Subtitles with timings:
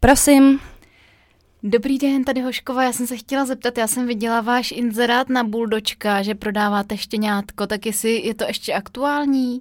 [0.00, 0.60] Prosím.
[1.62, 5.44] Dobrý den, tady Hoškova, já jsem se chtěla zeptat, já jsem viděla váš inzerát na
[5.44, 9.60] Buldočka, že prodáváte štěňátko, tak jestli je to ještě aktuální?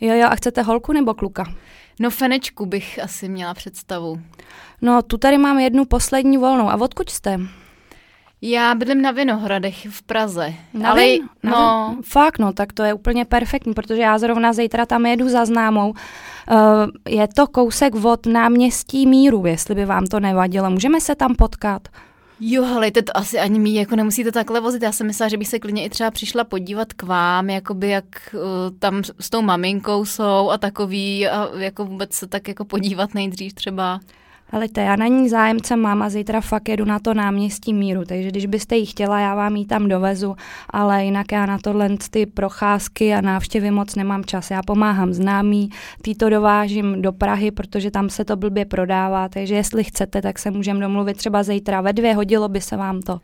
[0.00, 1.44] Jo, jo, a chcete holku nebo kluka?
[2.00, 4.20] No fenečku bych asi měla představu.
[4.82, 6.70] No, tu tady mám jednu poslední volnou.
[6.70, 7.38] A odkud jste?
[8.42, 10.54] Já bydlím na Vinohradech v Praze.
[10.74, 14.18] Na ale, Vin- na no, Vin- Fakt, no, tak to je úplně perfektní, protože já
[14.18, 15.90] zrovna zítra tam jedu za známou.
[15.90, 16.56] Uh,
[17.08, 20.70] je to kousek od náměstí Míru, jestli by vám to nevadilo.
[20.70, 21.88] Můžeme se tam potkat?
[22.40, 24.82] jo, helejte, to asi ani mý, jako nemusíte takhle vozit.
[24.82, 28.04] Já jsem myslela, že bych se klidně i třeba přišla podívat k vám, jakoby jak
[28.34, 28.40] uh,
[28.78, 33.54] tam s tou maminkou jsou a takový, a jako vůbec se tak jako podívat nejdřív
[33.54, 34.00] třeba.
[34.52, 38.04] Ale to já na ní zájemce mám a zítra fakt jedu na to náměstí Míru,
[38.04, 40.36] takže když byste jí chtěla, já vám ji tam dovezu,
[40.70, 44.50] ale jinak já na tohle ty procházky a návštěvy moc nemám čas.
[44.50, 45.70] Já pomáhám známý,
[46.02, 50.38] tý to dovážím do Prahy, protože tam se to blbě prodává, takže jestli chcete, tak
[50.38, 53.20] se můžeme domluvit třeba zítra ve dvě, hodilo by se vám to.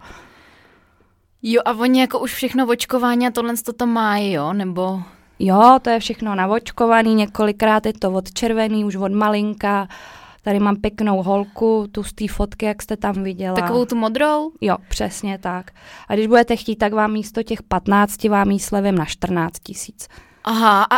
[1.43, 5.03] Jo, a oni jako už všechno očkování a tohle to tam mají, jo, nebo...
[5.39, 9.89] Jo, to je všechno navočkovaný, několikrát je to odčervený, už od malinka,
[10.45, 13.55] Tady mám pěknou holku, tu z té fotky, jak jste tam viděla.
[13.55, 14.53] Takovou tu modrou?
[14.61, 15.71] Jo, přesně tak.
[16.09, 20.09] A když budete chtít, tak vám místo těch 15 vám jí slevím na 14 tisíc.
[20.45, 20.97] Aha, a,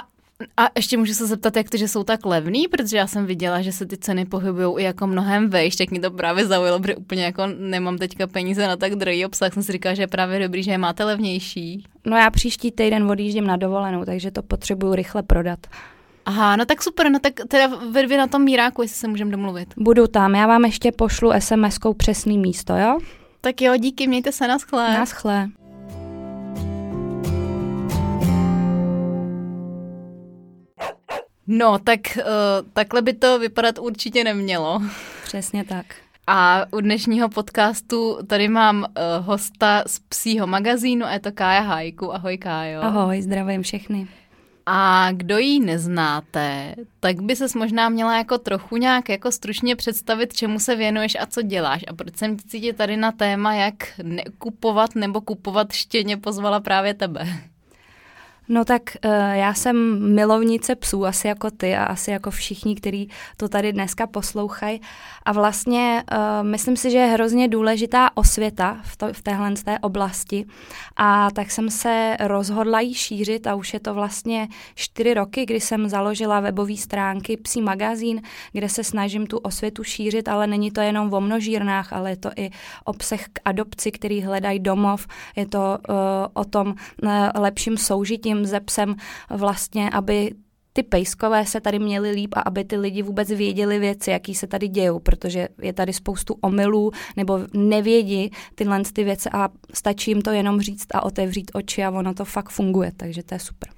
[0.56, 3.62] a ještě můžu se zeptat, jak to, že jsou tak levný, protože já jsem viděla,
[3.62, 6.96] že se ty ceny pohybují i jako mnohem vejš, tak mi to právě zaujalo, protože
[6.96, 10.38] úplně jako nemám teďka peníze na tak drahý obsah, jsem si říkala, že je právě
[10.40, 11.84] dobrý, že je máte levnější.
[12.06, 15.66] No já příští týden odjíždím na dovolenou, takže to potřebuju rychle prodat.
[16.26, 19.30] Aha, no tak super, no tak teda ve dvě na tom míráku, jestli se můžeme
[19.30, 19.74] domluvit.
[19.76, 22.98] Budu tam, já vám ještě pošlu SMS-kou přesný místo, jo?
[23.40, 24.98] Tak jo, díky, mějte se na schlé.
[24.98, 25.48] Na schlé.
[31.46, 32.22] No, tak uh,
[32.72, 34.82] takhle by to vypadat určitě nemělo.
[35.24, 35.86] Přesně tak.
[36.26, 41.60] A u dnešního podcastu tady mám uh, hosta z psího magazínu, a je to Kája
[41.60, 42.14] Hajku.
[42.14, 42.82] Ahoj Kájo.
[42.82, 44.08] Ahoj, zdravím všechny.
[44.68, 50.32] A kdo ji neznáte, tak by ses možná měla jako trochu nějak jako stručně představit,
[50.32, 51.84] čemu se věnuješ a co děláš.
[51.88, 57.26] A proč jsem ti tady na téma, jak nekupovat nebo kupovat štěně pozvala právě tebe.
[58.48, 63.10] No tak uh, já jsem milovnice psů, asi jako ty a asi jako všichni, kteří
[63.36, 64.80] to tady dneska poslouchají.
[65.22, 69.78] A vlastně uh, myslím si, že je hrozně důležitá osvěta v, to, v téhle té
[69.78, 70.46] oblasti.
[70.96, 75.60] A tak jsem se rozhodla jí šířit a už je to vlastně čtyři roky, kdy
[75.60, 80.80] jsem založila webové stránky Psí magazín, kde se snažím tu osvětu šířit, ale není to
[80.80, 82.50] jenom o množírnách, ale je to i
[82.84, 85.06] obsah k adopci, který hledají domov.
[85.36, 85.94] Je to uh,
[86.32, 87.76] o tom uh, lepším
[88.36, 88.96] soužití tím zepsem
[89.30, 90.30] vlastně, aby
[90.72, 94.46] ty pejskové se tady měli líp a aby ty lidi vůbec věděli věci, jaký se
[94.46, 100.22] tady dějou, protože je tady spoustu omylů nebo nevědí tyhle ty věci a stačí jim
[100.22, 103.68] to jenom říct a otevřít oči a ono to fakt funguje, takže to je super.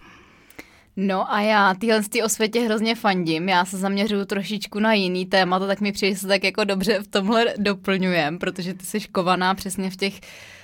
[0.97, 5.59] No a já tyhle ty osvětě hrozně fandím, já se zaměřuju trošičku na jiný téma,
[5.59, 9.01] to tak mi přijde, že se tak jako dobře v tomhle doplňujem, protože ty jsi
[9.01, 10.58] kovaná přesně v těch uh,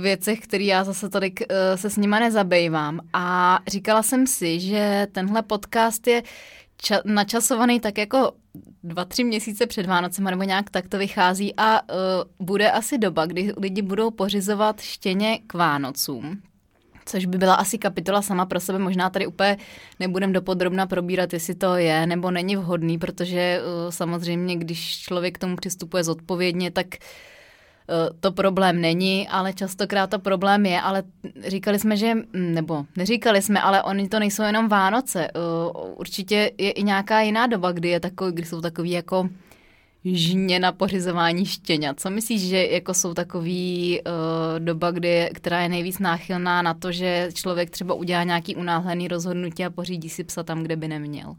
[0.00, 3.00] věcech, které já zase tolik uh, se s nima nezabývám.
[3.12, 6.22] A říkala jsem si, že tenhle podcast je
[6.82, 8.32] ča- načasovaný tak jako
[8.82, 13.26] dva, tři měsíce před Vánocem, nebo nějak tak to vychází a uh, bude asi doba,
[13.26, 16.42] kdy lidi budou pořizovat štěně k Vánocům.
[17.06, 18.78] Což by byla asi kapitola sama pro sebe.
[18.78, 19.56] Možná tady úplně
[20.00, 25.38] nebudem dopodrobna probírat, jestli to je nebo není vhodný, protože uh, samozřejmě, když člověk k
[25.38, 27.35] tomu přistupuje zodpovědně, tak uh, Eh,
[28.20, 31.02] to problém není, ale častokrát to problém je, ale
[31.46, 35.28] říkali jsme, že, mm, nebo neříkali jsme, ale oni to nejsou jenom Vánoce.
[35.28, 35.30] Eh,
[35.96, 39.28] určitě je i nějaká jiná doba, kdy, je takový, kdy jsou takový jako
[40.14, 41.94] žně na pořizování štěňa.
[41.94, 46.92] Co myslíš, že jako jsou takový uh, doba, kdy, která je nejvíc náchylná na to,
[46.92, 51.34] že člověk třeba udělá nějaký unáhlený rozhodnutí a pořídí si psa tam, kde by neměl?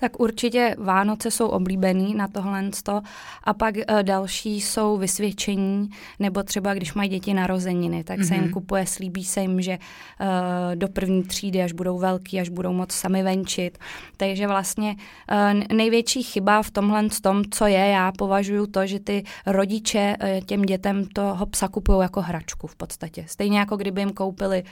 [0.00, 2.70] Tak určitě Vánoce jsou oblíbený na tohle
[3.44, 8.28] a pak uh, další jsou vysvědčení, nebo třeba když mají děti narozeniny, tak mm-hmm.
[8.28, 8.52] se jim mhm.
[8.52, 10.26] kupuje, slíbí se jim, že uh,
[10.74, 13.78] do první třídy, až budou velký, až budou moc sami venčit.
[14.16, 19.24] Takže vlastně uh, největší chyba v tomhle tom, co je, já považuji to, že ty
[19.46, 23.24] rodiče uh, těm dětem toho psa kupují jako hračku v podstatě.
[23.26, 24.62] Stejně jako kdyby jim koupili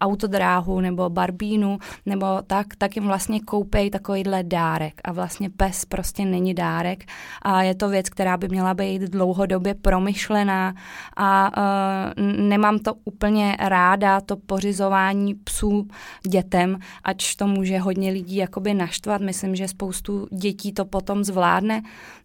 [0.00, 5.00] autodráhu nebo barbínu nebo tak, tak jim vlastně koupějí takovýhle dár dárek.
[5.04, 7.04] A vlastně pes prostě není dárek.
[7.42, 10.74] A je to věc, která by měla být dlouhodobě promyšlená.
[11.16, 15.88] A uh, nemám to úplně ráda, to pořizování psů
[16.28, 21.82] dětem, ač to může hodně lidí jakoby naštvat, myslím, že spoustu dětí to potom zvládne,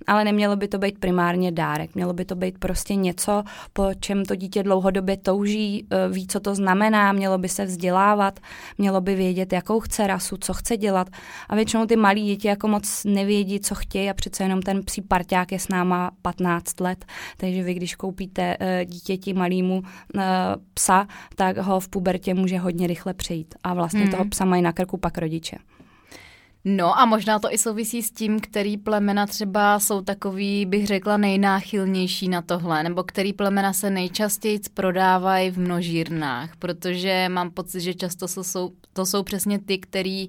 [0.07, 3.43] ale nemělo by to být primárně dárek, mělo by to být prostě něco,
[3.73, 8.39] po čem to dítě dlouhodobě touží, uh, ví, co to znamená, mělo by se vzdělávat,
[8.77, 11.07] mělo by vědět, jakou chce rasu, co chce dělat.
[11.49, 15.01] A většinou ty malí děti jako moc nevědí, co chtějí a přece jenom ten psí
[15.01, 17.05] parťák je s náma 15 let,
[17.37, 20.21] takže vy, když koupíte uh, dítěti malýmu uh,
[20.73, 24.11] psa, tak ho v pubertě může hodně rychle přejít a vlastně hmm.
[24.11, 25.57] toho psa mají na krku pak rodiče.
[26.65, 31.17] No a možná to i souvisí s tím, který plemena třeba jsou takový, bych řekla,
[31.17, 37.93] nejnáchylnější na tohle, nebo který plemena se nejčastěji prodávají v množírnách, protože mám pocit, že
[37.93, 40.27] často to jsou, to jsou přesně ty, který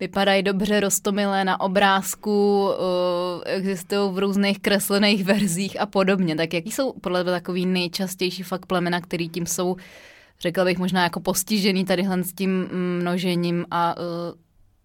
[0.00, 2.68] vypadají dobře roztomilé na obrázku,
[3.44, 6.36] existují v různých kreslených verzích a podobně.
[6.36, 9.76] Tak jaký jsou podle tebe takový nejčastější fakt plemena, který tím jsou,
[10.40, 12.68] řekla bych možná jako postižený tadyhle s tím
[13.00, 13.94] množením a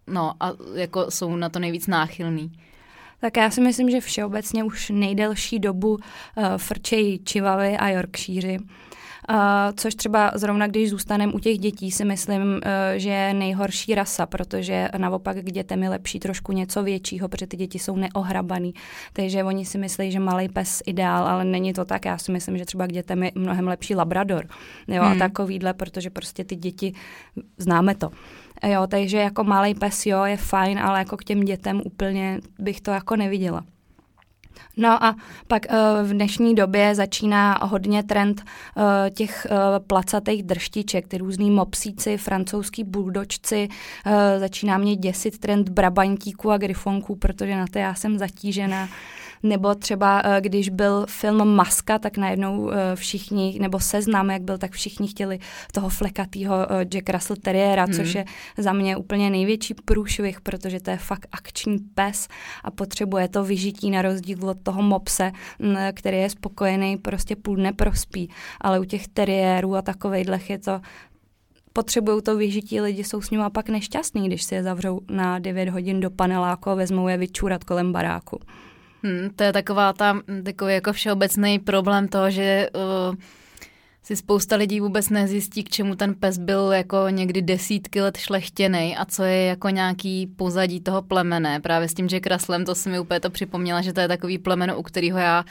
[0.06, 2.52] no a jako jsou na to nejvíc náchylný.
[3.20, 6.00] Tak já si myslím, že všeobecně už nejdelší dobu uh,
[6.56, 8.58] frčejí čivavy a Yorkshíři.
[8.58, 8.66] Uh,
[9.76, 12.60] což třeba zrovna když zůstaneme u těch dětí, si myslím, uh,
[12.96, 17.56] že je nejhorší rasa, protože naopak k dětem je lepší trošku něco většího, protože ty
[17.56, 18.74] děti jsou neohrabaný.
[19.12, 22.04] Takže oni si myslí, že malý pes ideál, ale není to tak.
[22.04, 24.46] Já si myslím, že třeba k dětem je mnohem lepší labrador.
[24.88, 25.12] Jo, hmm.
[25.12, 26.92] a takovýhle, protože prostě ty děti,
[27.58, 28.10] známe to.
[28.66, 32.80] Jo, takže jako malý pes, jo, je fajn, ale jako k těm dětem úplně bych
[32.80, 33.64] to jako neviděla.
[34.76, 35.16] No a
[35.48, 38.82] pak uh, v dnešní době začíná hodně trend uh,
[39.14, 43.68] těch uh, placatých drštiček, ty různý mopsíci, francouzský buldočci,
[44.38, 48.88] začíná mě děsit trend brabantíků a grifonků, protože na to já jsem zatížená.
[49.42, 54.58] Nebo třeba, eh, když byl film Maska, tak najednou eh, všichni, nebo seznam, jak byl,
[54.58, 55.38] tak všichni chtěli
[55.72, 57.94] toho flekatýho eh, Jack Russell Terriera, hmm.
[57.94, 58.24] což je
[58.58, 62.28] za mě úplně největší průšvih, protože to je fakt akční pes
[62.64, 65.32] a potřebuje to vyžití na rozdíl od toho mopse,
[65.92, 68.30] který je spokojený, prostě půl dne prospí.
[68.60, 70.80] Ale u těch teriérů a takovejhlech je to
[71.72, 75.38] potřebují to vyžití, lidi jsou s ním a pak nešťastní, když si je zavřou na
[75.38, 78.40] 9 hodin do paneláku a vezmou je vyčůrat kolem baráku.
[79.02, 83.14] Hmm, to je taková ta, takový jako všeobecný problém toho, že uh,
[84.02, 88.96] si spousta lidí vůbec nezjistí, k čemu ten pes byl jako někdy desítky let šlechtěný
[88.96, 91.60] a co je jako nějaký pozadí toho plemene.
[91.60, 94.38] Právě s tím Jack Russellem to se mi úplně to připomněla, že to je takový
[94.38, 95.44] plemeno, u kterého já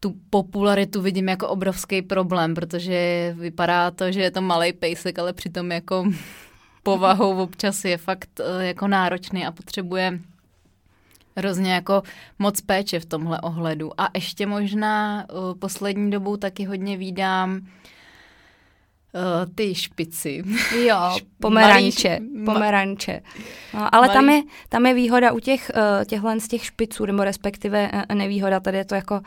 [0.00, 5.32] tu popularitu vidím jako obrovský problém, protože vypadá to, že je to malý pejsek, ale
[5.32, 6.04] přitom jako
[6.82, 10.18] povahou občas je fakt eh, jako náročný a potřebuje
[11.36, 12.02] hrozně jako
[12.38, 14.00] moc péče v tomhle ohledu.
[14.00, 17.60] A ještě možná uh, poslední dobou taky hodně výdám uh,
[19.54, 20.42] ty špici.
[20.84, 23.20] Jo, pomeranče, Malý, pomeranče.
[23.74, 27.24] No, ale tam je, tam je výhoda u těch, uh, těchhle z těch špiců, nebo
[27.24, 29.20] respektive uh, nevýhoda, tady je to jako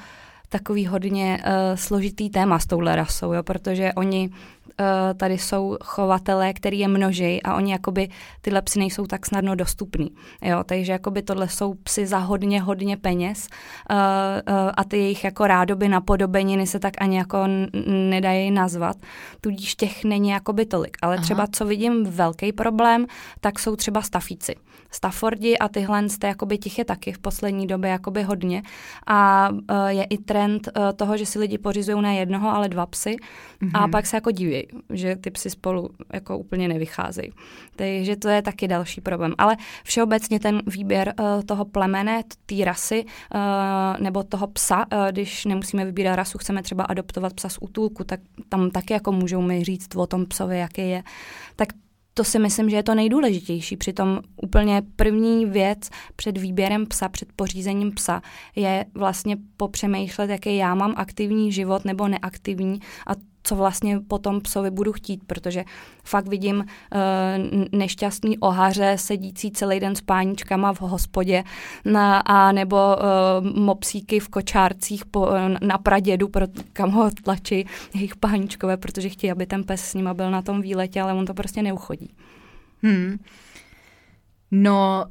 [0.50, 4.86] takový hodně uh, složitý téma s touhle rasou, jo, protože oni uh,
[5.18, 8.10] tady jsou chovatelé, který je množí a oni jakoby
[8.42, 10.12] tyhle psy nejsou tak snadno dostupný.
[10.42, 13.48] Jo, takže jakoby tohle jsou psy za hodně, hodně peněz
[13.92, 17.38] uh, uh, a ty jejich jako rádoby napodobeniny se tak ani jako
[17.88, 18.98] nedají nazvat,
[19.42, 20.98] tudíž těch není jakoby tolik.
[21.02, 21.24] Ale Aha.
[21.24, 23.06] třeba co vidím velký problém,
[23.42, 24.56] tak jsou třeba stafíci.
[24.92, 28.64] Staffordi a tyhle jakoby těch je taky v poslední době jakoby hodně
[29.08, 32.86] a uh, je i trend uh, toho, že si lidi pořizují ne jednoho, ale dva
[32.86, 33.72] psy mm-hmm.
[33.74, 33.92] a mhm.
[33.92, 37.32] pak se jako diví, že ty psy spolu jako úplně nevycházejí.
[37.76, 39.34] Takže to je taky další problém.
[39.38, 45.46] Ale všeobecně ten výběr uh, toho plemene, té rasy uh, nebo toho psa, uh, když
[45.46, 49.64] nemusíme vybírat rasu, chceme třeba adoptovat psa z útulku, tak tam taky jako můžou mi
[49.64, 51.04] říct o tom psovi, jaký je.
[51.56, 51.68] Tak
[52.18, 53.78] to si myslím, že je to nejdůležitější.
[53.78, 58.22] Přitom úplně první věc před výběrem psa, před pořízením psa
[58.56, 63.12] je vlastně popřemýšlet, jaký já mám aktivní život nebo neaktivní a
[63.48, 65.64] co vlastně potom psovi budu chtít, protože
[66.04, 66.66] fakt vidím uh,
[67.72, 71.44] nešťastný ohaře sedící celý den s páničkama v hospodě
[71.86, 75.30] na, a nebo uh, mopsíky v kočárcích po,
[75.62, 80.14] na pradědu, pro, kam ho tlačí jejich páničkové, protože chtějí, aby ten pes s nima
[80.14, 82.14] byl na tom výletě, ale on to prostě neuchodí.
[82.84, 83.18] Hmm.
[84.52, 85.06] No,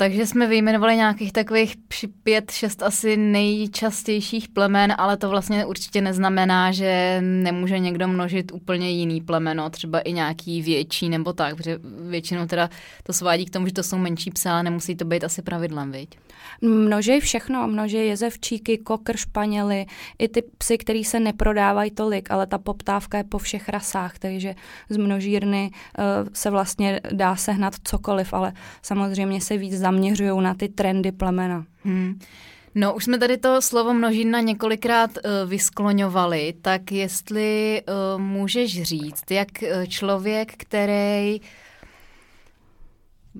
[0.00, 1.76] Takže jsme vyjmenovali nějakých takových
[2.22, 8.90] pět, šest asi nejčastějších plemen, ale to vlastně určitě neznamená, že nemůže někdo množit úplně
[8.90, 11.78] jiný plemeno, třeba i nějaký větší nebo tak, protože
[12.08, 12.70] většinou teda
[13.02, 15.92] to svádí k tomu, že to jsou menší psy, ale nemusí to být asi pravidlem,
[15.92, 16.18] viď?
[16.60, 19.86] Množej všechno, množej jezevčíky, kokr, španěly,
[20.18, 24.54] i ty psy, který se neprodávají tolik, ale ta poptávka je po všech rasách, takže
[24.88, 28.52] z množírny uh, se vlastně dá sehnat cokoliv, ale
[28.82, 31.64] samozřejmě se víc zaměřují na ty trendy plemena.
[31.84, 32.18] Hmm.
[32.74, 37.82] No, už jsme tady to slovo množina několikrát uh, vyskloňovali, tak jestli
[38.14, 39.48] uh, můžeš říct, jak
[39.88, 41.40] člověk, který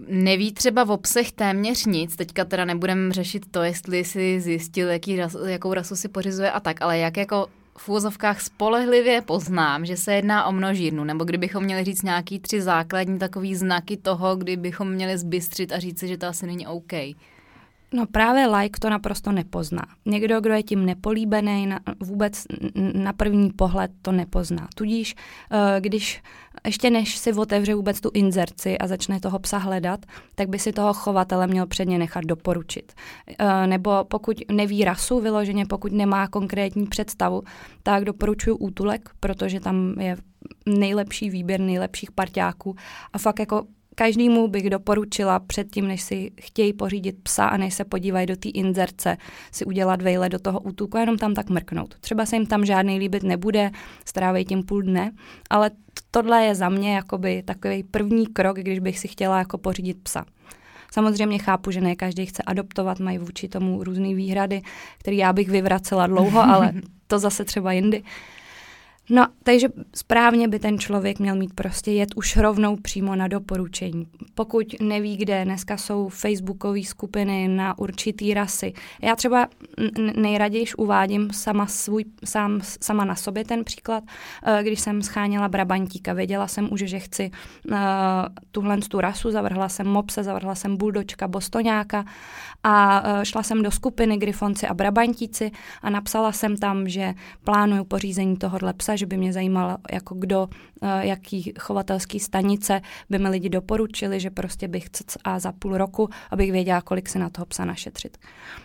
[0.08, 5.16] neví třeba v obsech téměř nic, teďka teda nebudeme řešit to, jestli si zjistil, jaký
[5.16, 7.46] ras, jakou rasu si pořizuje a tak, ale jak jako
[7.80, 12.62] v úvozovkách spolehlivě poznám, že se jedná o množírnu, nebo kdybychom měli říct nějaký tři
[12.62, 16.92] základní takový znaky toho, kdybychom měli zbystřit a říct že to asi není OK.
[17.94, 19.82] No právě like to naprosto nepozná.
[20.06, 22.44] Někdo, kdo je tím nepolíbený, na, vůbec
[22.94, 24.68] na první pohled to nepozná.
[24.74, 25.14] Tudíž,
[25.50, 26.22] eh, když
[26.66, 30.72] ještě než si otevře vůbec tu inzerci a začne toho psa hledat, tak by si
[30.72, 32.92] toho chovatele měl předně nechat doporučit.
[33.38, 37.42] Eh, nebo pokud neví rasu vyloženě, pokud nemá konkrétní představu,
[37.82, 40.16] tak doporučuji útulek, protože tam je
[40.66, 42.76] nejlepší výběr nejlepších parťáků
[43.12, 43.66] a fakt jako
[44.00, 48.48] každému bych doporučila předtím, než si chtějí pořídit psa a než se podívají do té
[48.48, 49.16] inzerce,
[49.52, 51.94] si udělat vejle do toho útulku a jenom tam tak mrknout.
[52.00, 53.70] Třeba se jim tam žádný líbit nebude,
[54.04, 55.12] strávejí tím půl dne,
[55.50, 55.70] ale
[56.10, 60.24] tohle je za mě jakoby takový první krok, když bych si chtěla jako pořídit psa.
[60.92, 64.62] Samozřejmě chápu, že ne každý chce adoptovat, mají vůči tomu různé výhrady,
[64.98, 66.72] které já bych vyvracela dlouho, ale
[67.06, 68.02] to zase třeba jindy.
[69.12, 74.06] No, takže správně by ten člověk měl mít prostě jet už rovnou přímo na doporučení.
[74.34, 78.72] Pokud neví, kde dneska jsou facebookové skupiny na určitý rasy.
[79.02, 79.48] Já třeba
[80.16, 84.04] nejraději uvádím sama, svůj, sám, sama na sobě ten příklad,
[84.46, 86.12] eh, když jsem scháněla brabantíka.
[86.12, 87.30] Věděla jsem už, že chci
[87.70, 87.76] uh,
[88.50, 92.04] tuhle tu rasu, zavrhla jsem mopse, zavrhla jsem buldočka, bostoňáka
[92.62, 95.50] a uh, šla jsem do skupiny Gryfonci a Brabantíci
[95.82, 97.14] a napsala jsem tam, že
[97.44, 100.48] plánuju pořízení tohohle psa, že by mě zajímalo, jako kdo,
[100.82, 102.80] eh, jaký chovatelský stanice
[103.10, 104.86] by mi lidi doporučili, že prostě bych
[105.24, 108.18] a za půl roku, abych věděla, kolik se na toho psa našetřit.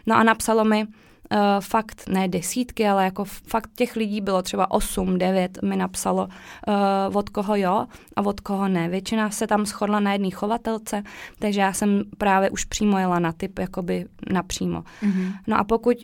[0.05, 0.87] No a napsalo mi,
[1.31, 6.27] Uh, fakt ne desítky, ale jako fakt těch lidí bylo třeba 8, 9 mi napsalo,
[7.07, 8.89] uh, od koho jo a od koho ne.
[8.89, 11.03] Většina se tam shodla na jedné chovatelce,
[11.39, 14.81] takže já jsem právě už přímo jela na typ, jakoby napřímo.
[14.81, 15.33] Mm-hmm.
[15.47, 15.97] No a pokud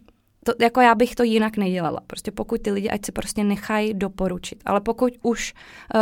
[0.46, 2.00] to, jako já bych to jinak nedělala.
[2.08, 4.62] Prostě pokud ty lidi, ať si prostě nechají doporučit.
[4.66, 5.54] Ale pokud už
[5.96, 6.02] uh,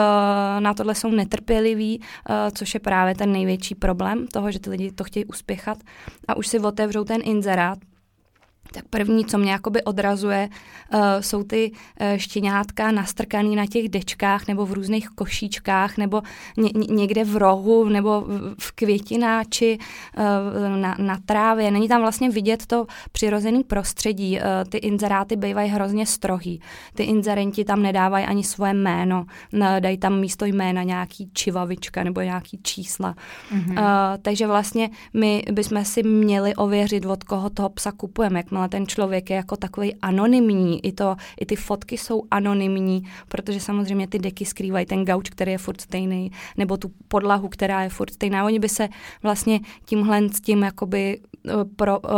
[0.60, 4.92] na tohle jsou netrpěliví, uh, což je právě ten největší problém toho, že ty lidi
[4.92, 5.78] to chtějí uspěchat
[6.28, 7.80] a už si otevřou ten inzerát,
[8.74, 10.50] tak první, co mě jakoby odrazuje,
[10.94, 16.22] uh, jsou ty uh, štěňátka nastrkaný na těch dečkách nebo v různých košíčkách nebo
[16.58, 18.26] ně, někde v rohu nebo
[18.60, 19.78] v květináči
[20.18, 21.72] uh, na, na trávě.
[21.72, 24.38] Není tam vlastně vidět to přirozený prostředí.
[24.38, 26.62] Uh, ty inzeráty bývají hrozně strohý.
[26.94, 29.26] Ty inzerenti tam nedávají ani svoje jméno.
[29.54, 33.16] Uh, dají tam místo jména nějaký čivavička nebo nějaký čísla.
[33.54, 33.72] Mm-hmm.
[33.72, 38.70] Uh, takže vlastně my bychom si měli ověřit, od koho toho psa kupujeme, jak jakmile
[38.70, 44.08] ten člověk je jako takový anonymní, i, to, i ty fotky jsou anonymní, protože samozřejmě
[44.08, 48.14] ty deky skrývají ten gauč, který je furt stejný, nebo tu podlahu, která je furt
[48.14, 48.46] stejná.
[48.46, 48.90] Oni by se
[49.24, 52.10] vlastně tímhle s tím jakoby eh, pro, uh,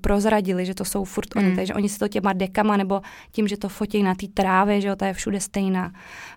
[0.00, 1.44] prozradili, že to jsou furt mm.
[1.44, 3.00] oni, takže oni si to těma dekama nebo
[3.32, 5.92] tím, že to fotí na té trávě, že jo, ta je všude stejná.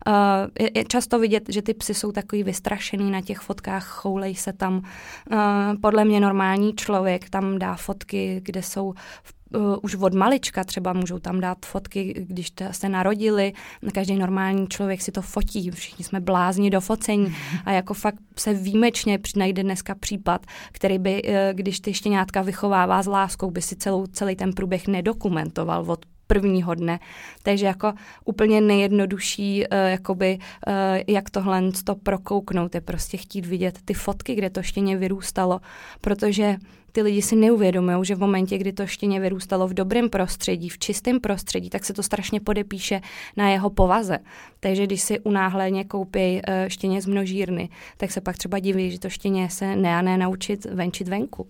[0.07, 0.13] Uh,
[0.59, 4.53] je, je často vidět, že ty psy jsou takový vystrašený na těch fotkách, choulej se
[4.53, 4.77] tam.
[4.77, 8.93] Uh, podle mě normální člověk tam dá fotky, kde jsou
[9.23, 13.53] v uh, už od malička třeba můžou tam dát fotky, když se narodili,
[13.93, 17.35] každý normální člověk si to fotí, všichni jsme blázni do focení.
[17.65, 23.03] A jako fakt se výjimečně najde dneska případ, který by, uh, když ty štěňátka vychovává
[23.03, 26.99] s láskou, by si celou, celý ten průběh nedokumentoval od prvního dne.
[27.43, 27.93] Takže jako
[28.25, 30.37] úplně nejjednodušší, uh, jakoby,
[30.67, 30.73] uh,
[31.07, 35.61] jak tohle to prokouknout, je prostě chtít vidět ty fotky, kde to štěně vyrůstalo,
[36.01, 36.55] protože
[36.91, 40.77] ty lidi si neuvědomují, že v momentě, kdy to štěně vyrůstalo v dobrém prostředí, v
[40.77, 43.01] čistém prostředí, tak se to strašně podepíše
[43.37, 44.19] na jeho povaze.
[44.59, 48.99] Takže když si unáhleně koupí uh, štěně z množírny, tak se pak třeba diví, že
[48.99, 51.47] to štěně se ne a ne naučit venčit venku.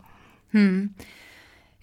[0.50, 0.90] Hmm.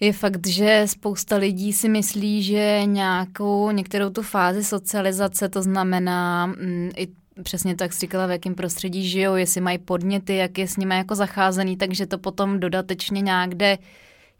[0.01, 6.45] Je fakt, že spousta lidí si myslí, že nějakou, některou tu fázi socializace, to znamená
[6.45, 7.07] mm, i
[7.43, 11.15] přesně tak říkala, v jakém prostředí žijou, jestli mají podněty, jak je s nimi jako
[11.15, 13.77] zacházený, takže to potom dodatečně nějak jde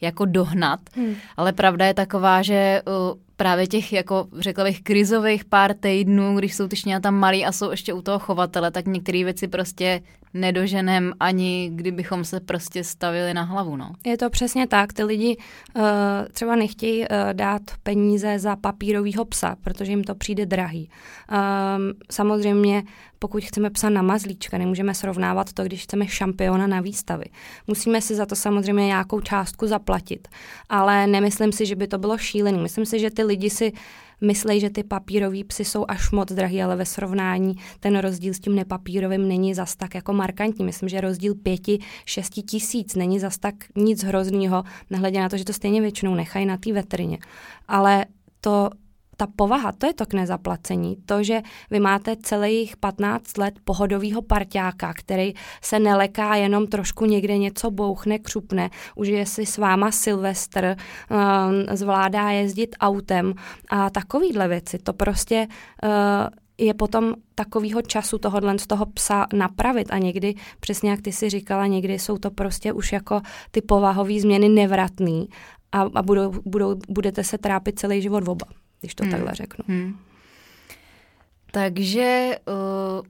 [0.02, 0.80] jako dohnat.
[0.96, 1.16] Hmm.
[1.38, 6.56] Ale pravda je taková, že uh, právě těch, jako řekla bych, krizových pár týdnů, když
[6.56, 10.02] jsou ty tam malí a jsou ještě u toho chovatele, tak některé věci prostě
[10.34, 13.76] nedoženem ani kdybychom se prostě stavili na hlavu.
[13.76, 13.94] No.
[14.06, 14.94] Je to přesně tak.
[14.94, 15.38] Ty lidi
[15.76, 15.84] uh,
[16.32, 20.90] třeba nechtějí uh, dát peníze za papírového psa, protože jim to přijde drahý.
[21.32, 22.84] Um, samozřejmě
[23.20, 27.26] pokud chceme psa na mazlíčka, nemůžeme srovnávat to, když chceme šampiona na výstavy.
[27.68, 30.28] Musíme si za to samozřejmě nějakou částku zaplatit,
[30.70, 32.60] ale nemyslím si, že by to bylo šílený.
[32.60, 33.72] Myslím si, že ty lidi si
[34.22, 38.40] myslí, že ty papírový psy jsou až moc drahý, ale ve srovnání ten rozdíl s
[38.40, 40.66] tím nepapírovým není zas tak jako markantní.
[40.66, 45.46] Myslím, že rozdíl pěti, šesti tisíc není zas tak nic hroznýho, nehledě na to, že
[45.46, 47.18] to stejně většinou nechají na té veterině.
[47.68, 48.06] Ale
[48.42, 48.70] to
[49.18, 50.98] ta povaha, to je to k nezaplacení.
[51.06, 51.42] To, že
[51.72, 58.20] vy máte celých 15 let pohodového parťáka, který se neleká, jenom trošku někde něco bouchne,
[58.20, 63.34] křupne, už je si s váma Silvestr, um, zvládá jezdit autem
[63.70, 64.78] a takovýhle věci.
[64.78, 65.48] To prostě
[65.84, 65.90] uh,
[66.58, 71.30] je potom takového času tohohle z toho psa napravit a někdy, přesně jak ty si
[71.30, 75.30] říkala, někdy jsou to prostě už jako ty povahové změny nevratný
[75.72, 79.12] a, a budou, budou, budete se trápit celý život oba když to hmm.
[79.12, 79.66] takhle řeknu.
[79.68, 79.98] Hmm.
[81.52, 83.06] Takže uh,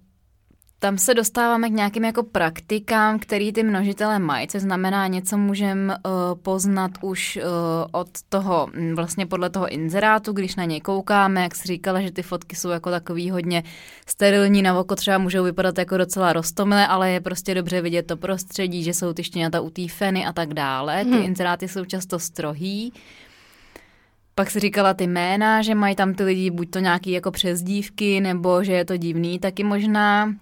[0.83, 5.95] tam se dostáváme k nějakým jako praktikám, který ty množitele mají, co znamená, něco můžeme
[5.95, 6.11] uh,
[6.41, 7.43] poznat už uh,
[7.91, 12.11] od toho, hm, vlastně podle toho inzerátu, když na něj koukáme, jak jsi říkala, že
[12.11, 13.63] ty fotky jsou jako takový hodně
[14.07, 18.17] sterilní, na oko třeba můžou vypadat jako docela rostomilé, ale je prostě dobře vidět to
[18.17, 21.03] prostředí, že jsou ty štěňata u té feny a tak dále.
[21.03, 21.23] Ty hmm.
[21.23, 22.93] inzeráty jsou často strohý.
[24.41, 28.21] Pak si říkala ty jména, že mají tam ty lidi buď to nějaký jako přezdívky,
[28.21, 30.36] nebo že je to divný, taky možná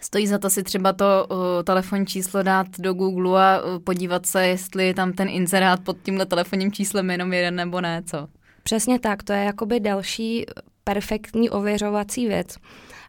[0.00, 4.26] stojí za to si třeba to uh, telefonní číslo dát do Google a uh, podívat
[4.26, 8.28] se, jestli tam ten inzerát pod tímhle telefonním číslem je jenom jeden nebo ne, co?
[8.62, 10.46] Přesně tak, to je jakoby další
[10.84, 12.56] perfektní ověřovací věc.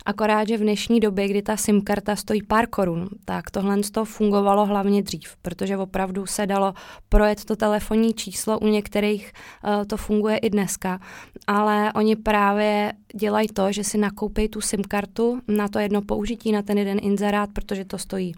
[0.05, 4.05] Akorát, že v dnešní době, kdy ta SIM karta stojí pár korun, tak tohle to
[4.05, 6.73] fungovalo hlavně dřív, protože opravdu se dalo
[7.09, 9.31] projet to telefonní číslo, u některých
[9.63, 10.99] uh, to funguje i dneska,
[11.47, 16.51] ale oni právě dělají to, že si nakoupí tu SIM kartu na to jedno použití,
[16.51, 18.33] na ten jeden inzerát, protože to stojí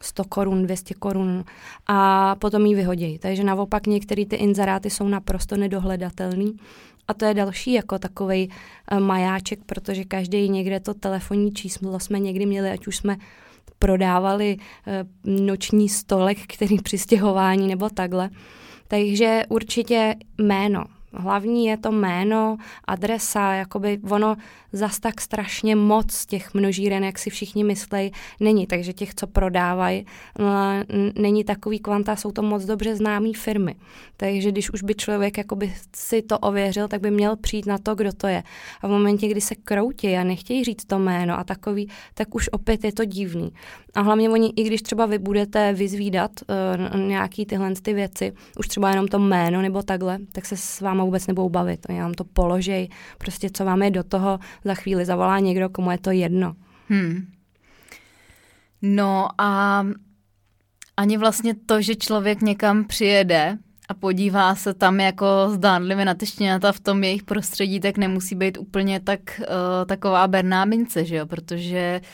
[0.00, 1.44] 100 korun, 200 korun
[1.86, 3.18] a potom ji vyhodí.
[3.18, 6.56] Takže naopak některé ty inzeráty jsou naprosto nedohledatelný
[7.12, 12.18] a to je další jako takový uh, majáček, protože každý někde to telefonní číslo jsme
[12.18, 13.16] někdy měli, ať už jsme
[13.78, 18.30] prodávali uh, noční stolek, který při stěhování nebo takhle.
[18.88, 20.84] Takže určitě jméno.
[21.14, 24.36] Hlavní je to jméno, adresa, jakoby ono
[24.72, 28.66] zas tak strašně moc těch množíren, jak si všichni myslí, není.
[28.66, 30.06] Takže těch, co prodávají,
[31.18, 33.74] není takový kvanta, jsou to moc dobře známé firmy.
[34.16, 37.94] Takže když už by člověk jakoby si to ověřil, tak by měl přijít na to,
[37.94, 38.42] kdo to je.
[38.80, 42.48] A v momentě, kdy se kroutí a nechtějí říct to jméno a takový, tak už
[42.52, 43.52] opět je to divný.
[43.94, 46.30] A hlavně oni, i když třeba vy budete vyzvídat
[46.92, 50.80] uh, nějaký tyhle ty věci, už třeba jenom to jméno nebo takhle, tak se s
[50.80, 51.86] váma vůbec nebudou bavit.
[51.88, 55.90] Oni vám to položej, prostě co vám je do toho, za chvíli zavolá někdo, komu
[55.90, 56.54] je to jedno.
[56.88, 57.26] Hmm.
[58.82, 59.84] No a
[60.96, 66.72] ani vlastně to, že člověk někam přijede a podívá se tam jako zdánlivě na štěňata
[66.72, 69.46] v tom jejich prostředí, tak nemusí být úplně tak uh,
[69.86, 71.26] taková berná mince, že jo?
[71.26, 72.08] Protože uh,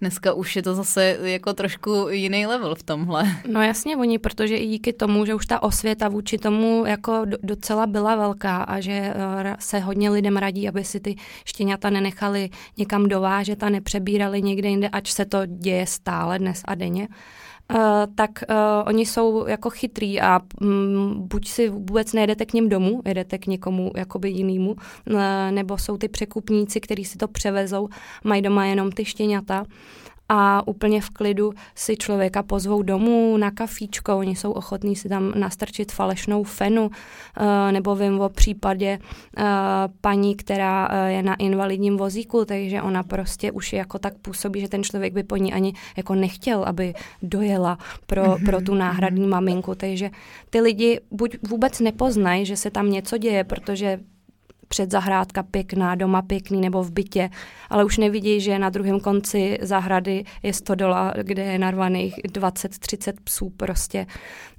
[0.00, 3.24] dneska už je to zase jako trošku jiný level v tomhle.
[3.52, 7.86] No jasně, oni, protože i díky tomu, že už ta osvěta vůči tomu jako docela
[7.86, 13.08] byla velká a že eh, se hodně lidem radí, aby si ty štěňata nenechali někam
[13.08, 17.08] dovážet a nepřebírali někde jinde, ač se to děje stále dnes a denně,
[17.72, 17.80] Uh,
[18.14, 23.02] tak uh, oni jsou jako chytrý a um, buď si vůbec nejedete k ním domů,
[23.04, 27.88] jedete k někomu jakoby jinému, uh, nebo jsou ty překupníci, kteří si to převezou,
[28.24, 29.64] mají doma jenom ty štěňata
[30.28, 35.32] a úplně v klidu si člověka pozvou domů na kafíčko, oni jsou ochotní si tam
[35.36, 36.90] nastrčit falešnou fenu,
[37.36, 38.98] eh, nebo vím o případě
[39.38, 39.44] eh,
[40.00, 44.68] paní, která eh, je na invalidním vozíku, takže ona prostě už jako tak působí, že
[44.68, 48.44] ten člověk by po ní ani jako nechtěl, aby dojela pro, mm-hmm.
[48.44, 50.10] pro tu náhradní maminku, takže
[50.50, 53.98] ty lidi buď vůbec nepoznají, že se tam něco děje, protože
[54.68, 57.30] předzahrádka pěkná, doma pěkný nebo v bytě,
[57.70, 63.50] ale už nevidí, že na druhém konci zahrady je stodola, kde je narvaných 20-30 psů
[63.56, 64.06] prostě.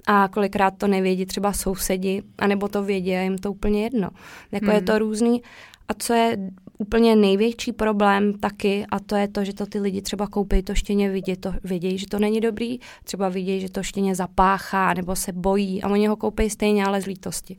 [0.06, 4.10] A kolikrát to nevědí třeba sousedi, anebo to vědí a jim to úplně jedno.
[4.52, 4.74] Jako hmm.
[4.74, 5.42] je to různý.
[5.88, 6.38] A co je
[6.78, 10.74] úplně největší problém taky a to je to, že to ty lidi třeba koupí to
[10.74, 15.16] štěně, vidí, to, vidějí, že to není dobrý, třeba vidějí, že to štěně zapáchá nebo
[15.16, 17.56] se bojí a oni ho koupí stejně, ale z lítosti.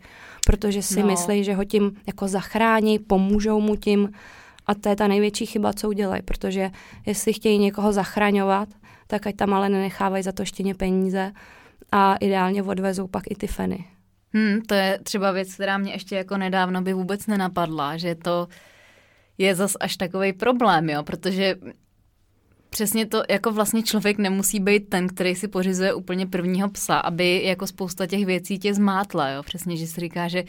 [0.47, 1.07] Protože si no.
[1.07, 4.11] myslí, že ho tím jako zachrání, pomůžou mu tím
[4.65, 6.71] a to je ta největší chyba, co udělají, protože
[7.05, 8.69] jestli chtějí někoho zachraňovat,
[9.07, 11.31] tak ať tam ale nenechávají za to štěně peníze
[11.91, 13.85] a ideálně odvezou pak i ty feny.
[14.33, 18.47] Hmm, to je třeba věc, která mě ještě jako nedávno by vůbec nenapadla, že to
[19.37, 21.55] je zas až takový problém, jo, protože
[22.69, 27.43] přesně to, jako vlastně člověk nemusí být ten, který si pořizuje úplně prvního psa, aby
[27.43, 30.43] jako spousta těch věcí tě zmátla, jo, přesně, že si říká, že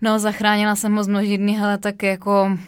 [0.00, 2.58] no, zachránila jsem ho z množírny, ale tak jako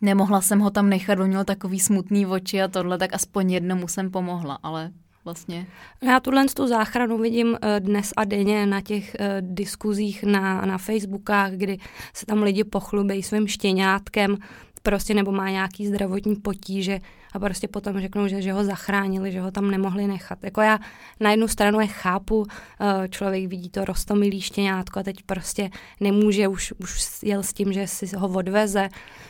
[0.00, 3.88] nemohla jsem ho tam nechat, on měl takový smutný oči a tohle, tak aspoň jednomu
[3.88, 4.90] jsem pomohla, ale
[5.24, 5.66] vlastně.
[6.02, 10.78] Já tuhle tu záchranu vidím eh, dnes a denně na těch uh, diskuzích na, na
[10.78, 11.78] Facebookách, kdy
[12.14, 14.36] se tam lidi pochlubí svým štěňátkem,
[14.82, 17.00] prostě nebo má nějaký zdravotní potíže
[17.32, 20.38] a prostě potom řeknou, že, že ho zachránili, že ho tam nemohli nechat.
[20.44, 20.78] Jako já
[21.20, 22.46] na jednu stranu je chápu,
[22.80, 27.72] eh, člověk vidí to rostomilý štěňátko a teď prostě nemůže, už, už jel s tím,
[27.72, 28.88] že si ho odveze,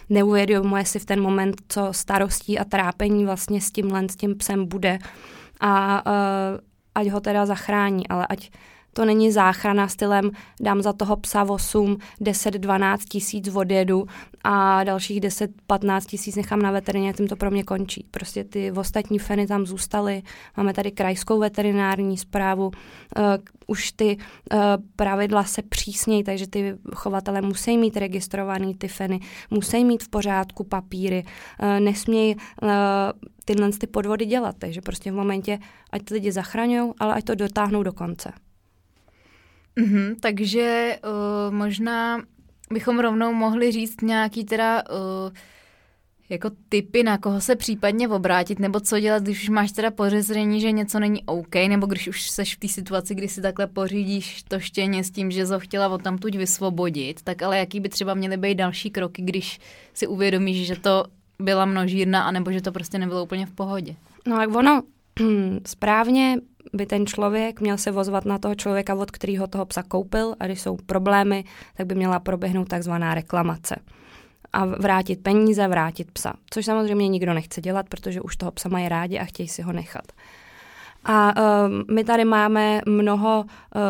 [0.09, 4.67] neuvědomuje si v ten moment, co starostí a trápení vlastně s tímhle, s tím psem
[4.67, 4.99] bude
[5.61, 6.13] a uh,
[6.95, 8.51] ať ho teda zachrání, ale ať
[8.93, 14.07] to není záchrana stylem dám za toho psa 8, 10, 12 tisíc odjedu
[14.45, 18.07] a dalších 10, 15 tisíc nechám na veterině, tím to pro mě končí.
[18.11, 20.23] Prostě ty ostatní feny tam zůstaly,
[20.57, 22.73] máme tady krajskou veterinární zprávu, uh,
[23.67, 24.61] už ty uh,
[24.97, 29.21] pravidla se přísnějí, takže ty chovatele musí mít registrovaný ty feny,
[29.51, 31.25] musí mít v pořádku papíry,
[31.63, 32.69] uh, nesmějí uh,
[33.45, 35.59] tyhle ty podvody dělat, takže prostě v momentě,
[35.91, 38.33] ať lidi zachraňují, ale ať to dotáhnou do konce.
[39.79, 42.23] Mm-hmm, takže uh, možná
[42.73, 45.33] bychom rovnou mohli říct nějaký teda uh,
[46.29, 50.61] jako typy, na koho se případně obrátit, nebo co dělat, když už máš teda podezření,
[50.61, 54.43] že něco není OK, nebo když už seš v té situaci, kdy si takhle pořídíš
[54.43, 57.89] to štěně s tím, že zo chtěla o tam tuď vysvobodit, tak ale jaký by
[57.89, 59.61] třeba měly být další kroky, když
[59.95, 61.05] si uvědomíš, že to
[61.39, 63.97] byla množírna, anebo že to prostě nebylo úplně v pohodě?
[64.27, 64.83] No jak ono
[65.67, 66.37] správně
[66.73, 70.47] by ten člověk měl se vozvat na toho člověka, od kterého toho psa koupil a
[70.47, 71.45] když jsou problémy,
[71.77, 73.77] tak by měla proběhnout takzvaná reklamace
[74.53, 76.33] a vrátit peníze, vrátit psa.
[76.51, 79.73] Což samozřejmě nikdo nechce dělat, protože už toho psa mají rádi a chtějí si ho
[79.73, 80.13] nechat.
[81.05, 83.83] A uh, my tady máme mnoho uh,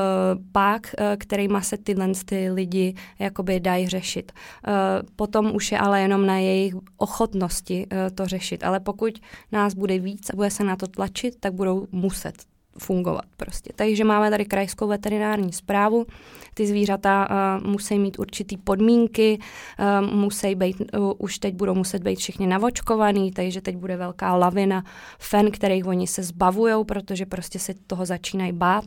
[0.52, 4.32] pák, uh, kterýma se tyhle ty lidi jakoby dají řešit.
[4.66, 4.72] Uh,
[5.16, 8.64] potom už je ale jenom na jejich ochotnosti uh, to řešit.
[8.64, 9.20] Ale pokud
[9.52, 12.34] nás bude víc a bude se na to tlačit, tak budou muset
[12.80, 13.72] fungovat prostě.
[13.76, 16.06] Takže máme tady krajskou veterinární zprávu.
[16.54, 19.38] Ty zvířata uh, musí mít určitý podmínky,
[20.00, 24.36] uh, musí být, uh, už teď budou muset být všichni navočkovaný, takže teď bude velká
[24.36, 24.84] lavina
[25.18, 28.84] fen, kterých oni se zbavují, protože prostě se toho začínají bát.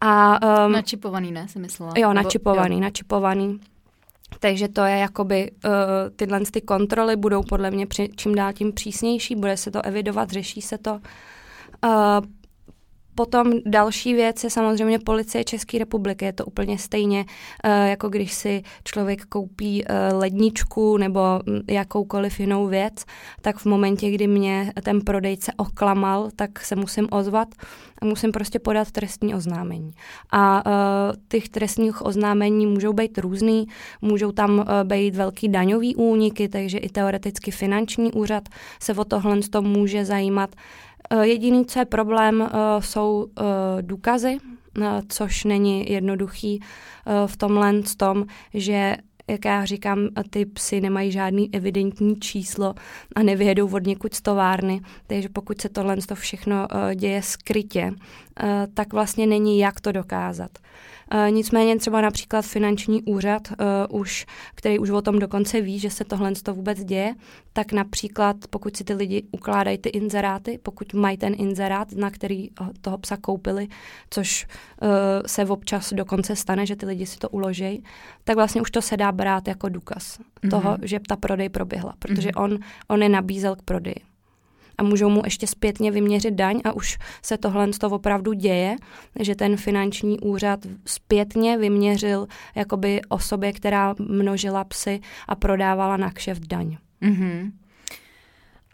[0.00, 1.92] A, um, načipovaný, ne, si myslela?
[1.96, 2.80] Jo, načipovaný, jo.
[2.80, 3.60] načipovaný.
[4.40, 5.70] Takže to je jakoby, uh,
[6.16, 10.30] tyhle ty kontroly budou podle mě při, čím dál tím přísnější, bude se to evidovat,
[10.30, 11.00] řeší se to.
[11.84, 11.90] Uh,
[13.20, 16.24] Potom další věc je samozřejmě policie České republiky.
[16.24, 17.24] Je to úplně stejně,
[17.64, 23.04] uh, jako když si člověk koupí uh, ledničku nebo mm, jakoukoliv jinou věc,
[23.40, 27.48] tak v momentě, kdy mě ten prodejce oklamal, tak se musím ozvat
[28.02, 29.90] a musím prostě podat trestní oznámení.
[30.32, 30.72] A uh,
[31.28, 33.66] těch trestních oznámení můžou být různý,
[34.02, 38.48] můžou tam být velký daňový úniky, takže i teoreticky finanční úřad
[38.82, 40.50] se o tohle může zajímat.
[41.12, 43.42] Eh, jediný, co je problém, eh, jsou eh,
[43.82, 44.38] důkazy,
[45.08, 46.60] což není jednoduchý
[47.26, 48.96] v tomhle tom, že
[49.28, 52.74] jak já říkám, ty psy nemají žádný evidentní číslo
[53.16, 57.92] a nevyjedou od někud z továrny, takže pokud se tohle to všechno děje skrytě,
[58.74, 60.50] tak vlastně není jak to dokázat.
[61.14, 65.90] Uh, nicméně třeba například finanční úřad, uh, už, který už o tom dokonce ví, že
[65.90, 67.14] se tohle to vůbec děje,
[67.52, 72.48] tak například pokud si ty lidi ukládají ty inzeráty, pokud mají ten inzerát, na který
[72.80, 73.68] toho psa koupili,
[74.10, 74.46] což
[75.26, 77.84] se občas dokonce stane, že ty lidi si to uloží,
[78.24, 80.50] tak vlastně už to se dá brát jako důkaz mm-hmm.
[80.50, 82.44] toho, že ta prodej proběhla, protože mm-hmm.
[82.44, 84.09] on, on je nabízel k prodeji
[84.80, 88.76] a můžou mu ještě zpětně vyměřit daň a už se tohle toho opravdu děje,
[89.20, 96.46] že ten finanční úřad zpětně vyměřil jakoby osobě, která množila psy a prodávala na kšeft
[96.46, 96.76] daň.
[97.02, 97.50] Mm-hmm.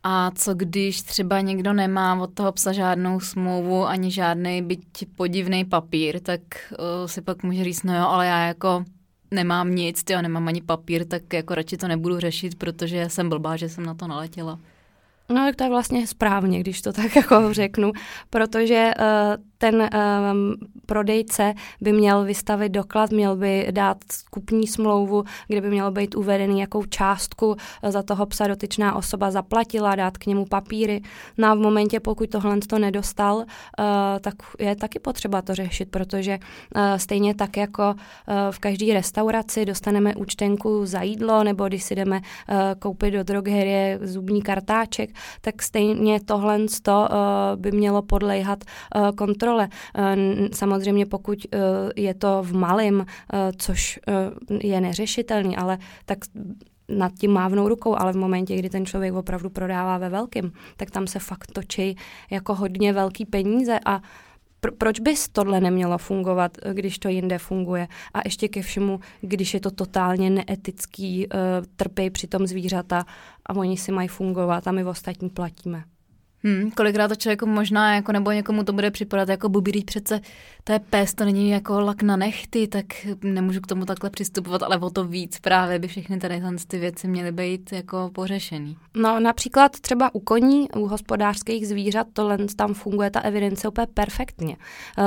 [0.03, 4.85] A co když třeba někdo nemá od toho psa žádnou smlouvu ani žádný byť
[5.16, 6.40] podivný papír, tak
[6.71, 8.85] uh, si pak může říct, no jo, ale já jako
[9.31, 13.57] nemám nic, já nemám ani papír, tak jako radši to nebudu řešit, protože jsem blbá,
[13.57, 14.59] že jsem na to naletěla.
[15.29, 17.93] No tak to je vlastně správně, když to tak jako řeknu,
[18.31, 19.05] protože uh,
[19.59, 20.55] ten um,
[20.87, 23.97] prodejce by měl vystavit doklad, měl by dát
[24.31, 29.31] kupní smlouvu, kde by mělo být uvedený, jakou částku eh, za toho psa dotyčná osoba
[29.31, 31.01] zaplatila, dát k němu papíry.
[31.38, 33.45] No a v momentě, pokud tohle to nedostal, uh,
[34.21, 39.64] tak je taky potřeba to řešit, protože uh, stejně tak jako uh, v každé restauraci
[39.64, 45.62] dostaneme účtenku za jídlo, nebo když si jdeme uh, koupit do drogerie zubní kartáček, tak
[45.62, 47.07] stejně tohle uh,
[47.57, 48.64] by mělo podléhat
[48.95, 49.46] uh, kontrole.
[49.55, 51.61] Uh, samozřejmě pokud uh,
[51.97, 53.05] je to v malém, uh,
[53.57, 54.01] což
[54.61, 56.19] je neřešitelný, ale tak
[56.89, 60.91] nad tím mávnou rukou, ale v momentě, kdy ten člověk opravdu prodává ve velkým, tak
[60.91, 61.97] tam se fakt točí
[62.31, 64.03] jako hodně velký peníze a
[64.61, 67.89] pro, proč bys tohle nemělo fungovat, když to jinde funguje?
[68.15, 71.29] A ještě ke všemu, když je to totálně neetický,
[71.77, 73.05] trpí přitom zvířata
[73.47, 75.85] a oni si mají fungovat a my ostatní platíme.
[76.44, 80.20] Hmm, kolikrát to člověku možná, jako, nebo někomu to bude připadat jako bubíří přece,
[80.64, 82.87] to je pes, to není jako lak na nechty, tak
[83.22, 87.09] nemůžu k tomu takhle přistupovat, ale o to víc právě by všechny tady ty věci
[87.09, 88.77] měly být jako pořešený.
[88.96, 94.57] No například třeba u koní, u hospodářských zvířat, tohle tam funguje ta evidence úplně perfektně.
[94.99, 95.05] Uh,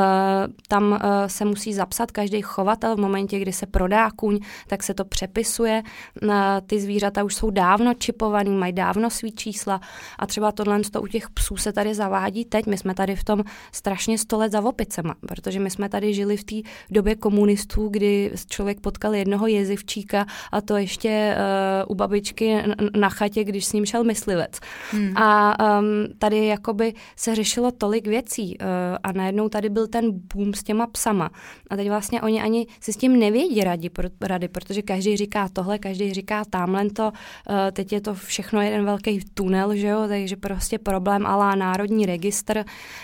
[0.68, 4.94] tam uh, se musí zapsat každý chovatel v momentě, kdy se prodá kůň, tak se
[4.94, 5.84] to přepisuje.
[6.24, 6.32] Uh,
[6.68, 9.82] ty zvířata už jsou dávno čipovaný, mají dávno svý čísla
[10.20, 12.66] a třeba tohle to u těch těch psů se tady zavádí teď.
[12.66, 16.38] My jsme tady v tom strašně sto let za opicema, protože my jsme tady žili
[16.38, 16.56] v té
[16.92, 22.64] době komunistů, kdy člověk potkal jednoho jezivčíka a to ještě uh, u babičky
[22.96, 24.60] na chatě, když s ním šel myslivec.
[24.92, 25.18] Hmm.
[25.18, 25.86] A um,
[26.18, 28.68] tady jakoby se řešilo tolik věcí uh,
[29.04, 31.30] a najednou tady byl ten boom s těma psama.
[31.70, 35.50] A teď vlastně oni ani si s tím nevědí radi, pro, rady, protože každý říká
[35.54, 40.06] tohle, každý říká tamhle to, uh, teď je to všechno jeden velký tunel, že jo,
[40.08, 42.64] takže prostě problém problém alá národní registr,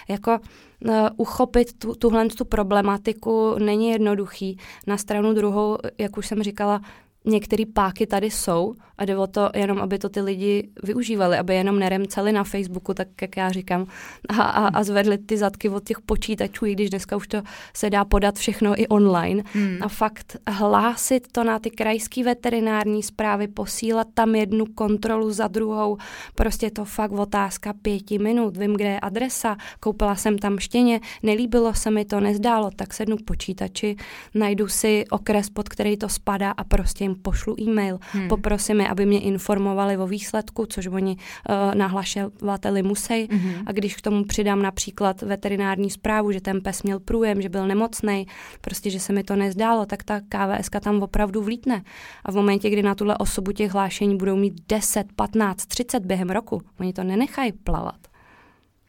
[0.10, 0.40] jako
[0.86, 4.58] uh, uchopit tu, tuhle tu problematiku není jednoduchý.
[4.88, 6.82] Na stranu druhou, jak už jsem říkala,
[7.26, 11.56] některé páky tady jsou a jde o to jenom, aby to ty lidi využívali, aby
[11.56, 13.88] jenom neremceli na Facebooku, tak jak já říkám,
[14.30, 17.42] a, a, a zvedli ty zadky od těch počítačů, i když dneska už to
[17.74, 19.44] se dá podat všechno i online.
[19.54, 19.78] Hmm.
[19.82, 25.98] A fakt hlásit to na ty krajské veterinární zprávy, posílat tam jednu kontrolu za druhou,
[26.36, 31.74] prostě to fakt otázka pěti minut, vím, kde je adresa, koupila jsem tam štěně, nelíbilo
[31.74, 33.96] se mi to, nezdálo, tak sednu k počítači,
[34.34, 38.28] najdu si okres, pod který to spadá a prostě jim pošlu e-mail, hmm.
[38.28, 43.28] poprosím je, aby mě informovali o výsledku, což oni uh, nahlašovateli musí.
[43.32, 43.54] Hmm.
[43.66, 47.68] A když k tomu přidám například veterinární zprávu, že ten pes měl průjem, že byl
[47.68, 48.28] nemocný,
[48.62, 51.84] prostě, že se mi to nezdálo, tak ta KVS tam opravdu vlítne.
[52.26, 56.30] A v momentě, kdy na tuhle osobu těch hlášení budou mít 10, 15, 30 během
[56.30, 58.15] roku, oni to nenechají plavat.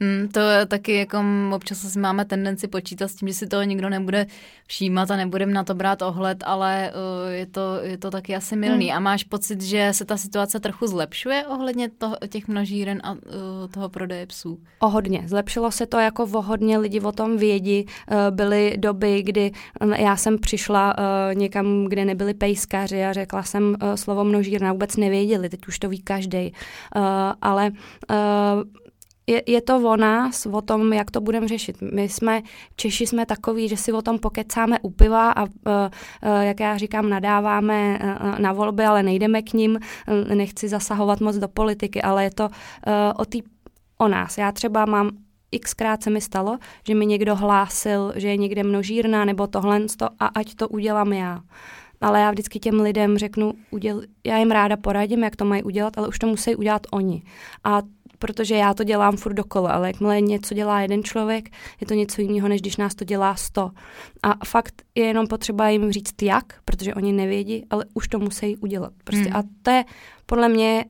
[0.01, 3.63] Hmm, to je taky jako občas asi máme tendenci počítat s tím, že si toho
[3.63, 4.27] nikdo nebude
[4.67, 8.57] všímat a nebudeme na to brát ohled, ale uh, je, to, je to taky asi
[8.57, 8.87] milný.
[8.87, 8.97] Hmm.
[8.97, 13.19] A máš pocit, že se ta situace trochu zlepšuje ohledně toho, těch množíren a uh,
[13.71, 14.59] toho prodeje psů?
[14.79, 15.23] O hodně.
[15.27, 17.87] Zlepšilo se to jako o hodně, lidi o tom vědí.
[17.87, 19.53] Uh, byly doby, kdy
[19.97, 21.05] já jsem přišla uh,
[21.39, 25.89] někam, kde nebyli pejskaři a řekla jsem uh, slovo množírna, vůbec nevěděli, teď už to
[25.89, 26.53] ví každý.
[26.97, 27.03] Uh,
[27.43, 27.71] ale
[28.11, 28.17] uh,
[29.27, 31.77] je, je to o nás, o tom, jak to budeme řešit.
[31.93, 32.43] My jsme,
[32.77, 36.77] Češi jsme takový, že si o tom pokecáme u piva a, uh, uh, jak já
[36.77, 39.79] říkám, nadáváme uh, na volby, ale nejdeme k ním.
[40.35, 42.49] Nechci zasahovat moc do politiky, ale je to
[43.17, 43.43] o, tý,
[43.99, 44.39] o nás.
[44.39, 45.11] Já třeba mám
[45.61, 49.81] xkrát se mi stalo, že mi někdo hlásil, že je někde množírna nebo tohle
[50.19, 51.41] a ať to udělám já.
[52.01, 55.99] Ale já vždycky těm lidem řeknu, uděl, já jim ráda poradím, jak to mají udělat,
[55.99, 57.23] ale už to musí udělat oni.
[57.65, 57.83] A
[58.19, 61.51] protože já to dělám furt dokola, ale jakmile něco dělá jeden člověk,
[61.81, 63.71] je to něco jiného, než když nás to dělá sto.
[64.23, 68.57] A fakt je jenom potřeba jim říct jak, protože oni nevědí, ale už to musí
[68.57, 68.93] udělat.
[69.05, 69.25] Prostě.
[69.25, 69.37] Hmm.
[69.37, 69.85] A to je
[70.27, 70.85] podle mě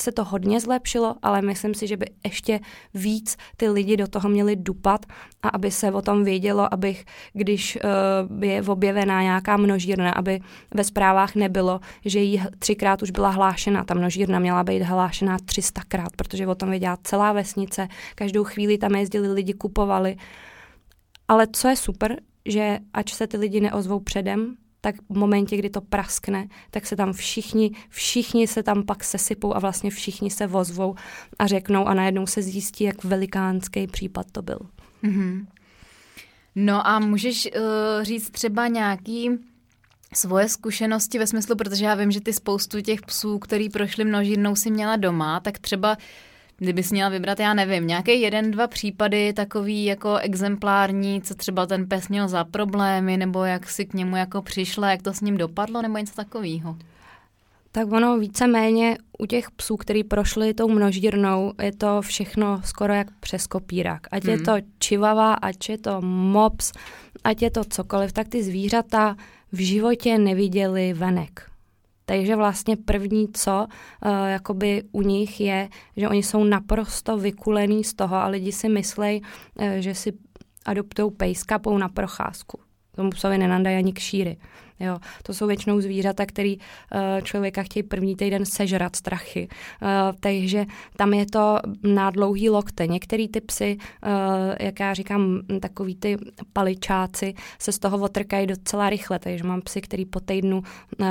[0.00, 2.60] se to hodně zlepšilo, ale myslím si, že by ještě
[2.94, 5.06] víc ty lidi do toho měli dupat
[5.42, 7.78] a aby se o tom vědělo, abych, když
[8.30, 10.40] uh, je objevená nějaká množírna, aby
[10.74, 13.84] ve zprávách nebylo, že jí třikrát už byla hlášena.
[13.84, 17.88] Ta množírna měla být hlášená 300krát, protože o tom věděla celá vesnice.
[18.14, 20.16] Každou chvíli tam jezdili lidi, kupovali.
[21.28, 25.70] Ale co je super, že ač se ty lidi neozvou předem, tak v momentě, kdy
[25.70, 30.46] to praskne, tak se tam všichni, všichni se tam pak sesypou a vlastně všichni se
[30.46, 30.94] vozvou
[31.38, 34.58] a řeknou a najednou se zjistí, jak velikánský případ to byl.
[35.04, 35.46] Mm-hmm.
[36.54, 37.62] No a můžeš uh,
[38.02, 39.30] říct třeba nějaký
[40.14, 44.56] svoje zkušenosti ve smyslu, protože já vím, že ty spoustu těch psů, který prošli množírnou,
[44.56, 45.96] si měla doma, tak třeba
[46.62, 51.88] kdybys měla vybrat, já nevím, nějaké jeden, dva případy takový jako exemplární, co třeba ten
[51.88, 55.36] pes měl za problémy, nebo jak si k němu jako přišla, jak to s ním
[55.36, 56.76] dopadlo, nebo něco takového?
[57.72, 63.06] Tak ono víceméně u těch psů, který prošli tou množírnou, je to všechno skoro jak
[63.20, 64.06] přes kopírak.
[64.10, 64.32] Ať hmm.
[64.32, 66.72] je to čivava, ať je to mops,
[67.24, 69.16] ať je to cokoliv, tak ty zvířata
[69.52, 71.51] v životě neviděli venek.
[72.04, 77.94] Takže vlastně první, co uh, jakoby u nich je, že oni jsou naprosto vykulený z
[77.94, 80.12] toho a lidi si myslejí, uh, že si
[80.64, 82.60] adoptují pejska pou na procházku.
[82.96, 84.36] Tomu psovi nenandají ani kšíry.
[84.80, 86.62] Jo, to jsou většinou zvířata, který uh,
[87.22, 89.48] člověka chtějí první týden sežrat strachy.
[89.48, 89.88] Uh,
[90.20, 92.86] takže tam je to na dlouhý lokte.
[92.86, 94.10] Některý ty psy, uh,
[94.60, 96.16] jak já říkám, takový ty
[96.52, 99.18] paličáci, se z toho otrkají docela rychle.
[99.18, 100.62] Takže mám psy, který po týdnu
[101.00, 101.06] uh,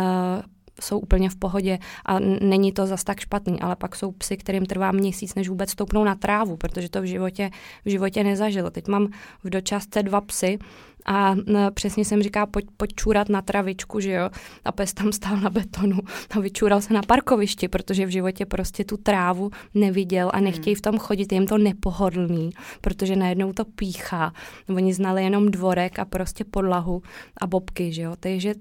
[0.84, 4.66] jsou úplně v pohodě a není to zas tak špatný, ale pak jsou psy, kterým
[4.66, 7.50] trvá měsíc, než vůbec stoupnou na trávu, protože to v životě,
[7.86, 8.72] v životě nezažilo.
[8.72, 9.08] Teď mám
[9.44, 10.60] v dočasce dva psy
[11.06, 11.36] a
[11.74, 14.30] přesně jsem říká, pojď, pojď čůrat na travičku, že jo.
[14.66, 15.98] A pes tam stál na betonu
[16.30, 20.82] a vyčůral se na parkovišti, protože v životě prostě tu trávu neviděl a nechtějí v
[20.82, 22.50] tom chodit, je jim to nepohodlný,
[22.82, 24.34] protože najednou to píchá.
[24.70, 27.02] Oni znali jenom dvorek a prostě podlahu
[27.42, 28.14] a bobky, že jo.
[28.20, 28.54] Takže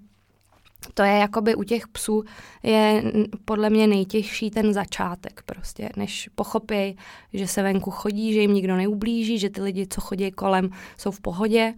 [0.94, 2.24] to je jakoby u těch psů
[2.62, 3.02] je
[3.44, 6.96] podle mě nejtěžší ten začátek prostě, než pochopí,
[7.32, 11.10] že se venku chodí, že jim nikdo neublíží, že ty lidi, co chodí kolem, jsou
[11.10, 11.74] v pohodě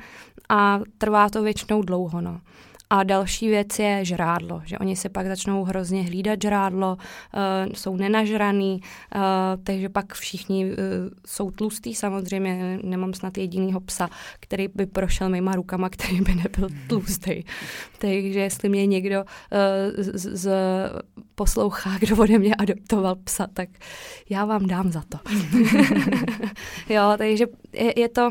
[0.49, 2.41] a trvá to většinou dlouho, no.
[2.93, 7.97] A další věc je žrádlo, že oni se pak začnou hrozně hlídat žrádlo, uh, jsou
[7.97, 8.81] nenažraný,
[9.15, 9.21] uh,
[9.65, 10.73] takže pak všichni uh,
[11.27, 14.09] jsou tlustý samozřejmě, nemám snad jedinýho psa,
[14.41, 17.43] který by prošel mýma rukama, který by nebyl tlustý.
[17.99, 20.51] takže jestli mě někdo uh, z, z
[21.35, 23.69] poslouchá, kdo ode mě adoptoval psa, tak
[24.31, 25.19] já vám dám za to.
[26.95, 28.31] jo, takže je, je to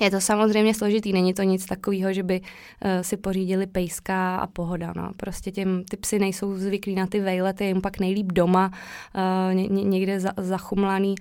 [0.00, 4.46] je to samozřejmě složitý, není to nic takového, že by uh, si pořídili pejska a
[4.46, 4.92] pohoda.
[4.96, 5.10] No.
[5.16, 8.70] Prostě těm, ty psy nejsou zvyklí na ty vejlety, jim pak nejlíp doma,
[9.14, 11.14] uh, ně, někde za, zachumlaný.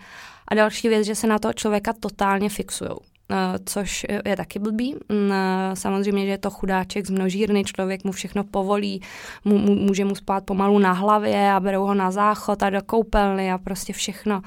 [0.47, 2.89] A další věc, že se na toho člověka totálně fixují.
[2.91, 4.95] Uh, což je taky blbý.
[4.95, 4.99] Uh,
[5.73, 9.01] samozřejmě, že je to chudáček z množírny, člověk mu všechno povolí,
[9.45, 12.81] mu, mu, může mu spát pomalu na hlavě a berou ho na záchod a do
[12.81, 14.41] koupelny a prostě všechno.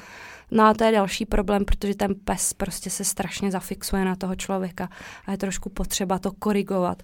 [0.51, 4.35] No a to je další problém, protože ten pes prostě se strašně zafixuje na toho
[4.35, 4.89] člověka
[5.27, 7.03] a je trošku potřeba to korigovat,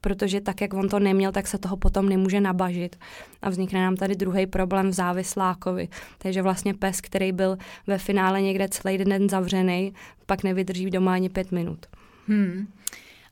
[0.00, 2.96] protože tak, jak on to neměl, tak se toho potom nemůže nabažit
[3.42, 5.88] a vznikne nám tady druhý problém v závislákovi.
[6.18, 9.94] Takže vlastně pes, který byl ve finále někde celý den zavřený,
[10.26, 11.86] pak nevydrží doma ani pět minut.
[12.28, 12.66] Hmm.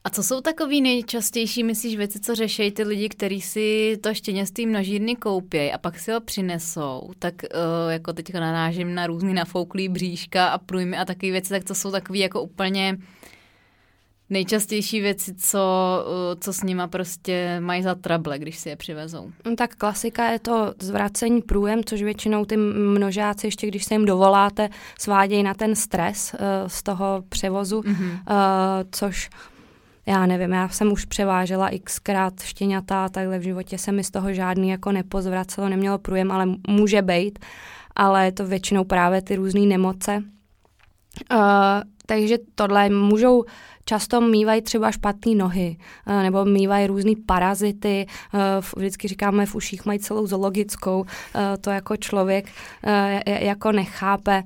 [0.05, 4.67] A co jsou takový nejčastější, myslíš, věci, co řeší ty lidi, kteří si to štěněství
[4.67, 9.89] množírny koupějí a pak si ho přinesou, tak uh, jako teďka narážím na různý nafouklý
[9.89, 12.99] bříška a průjmy a takové věci, tak to jsou takový jako úplně
[14.31, 15.59] nejčastější věci, co,
[16.07, 19.31] uh, co s nima prostě mají za trable, když si je přivezou?
[19.47, 24.05] No, tak klasika je to zvracení průjem, což většinou ty množáci, ještě když se jim
[24.05, 28.11] dovoláte, svádějí na ten stres uh, z toho převozu, mm-hmm.
[28.13, 28.19] uh,
[28.93, 29.31] což
[30.07, 34.33] já nevím, já jsem už převážela xkrát štěňata, takhle v životě se mi z toho
[34.35, 37.39] žádný jako nepozvracelo, nemělo průjem, ale může být,
[37.97, 40.23] ale je to většinou právě ty různé nemoce.
[41.33, 41.39] Uh,
[42.07, 43.45] takže tohle můžou
[43.85, 48.41] často mývají třeba špatné nohy, uh, nebo mývají různé parazity, uh,
[48.77, 51.05] vždycky říkáme, v uších mají celou zoologickou,
[51.61, 52.49] to jako člověk
[53.27, 54.43] jako nechápe.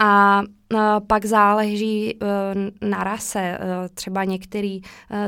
[0.00, 0.42] A
[1.06, 2.16] pak záleží e,
[2.86, 3.40] na rase.
[3.40, 3.58] E,
[3.94, 4.80] třeba některý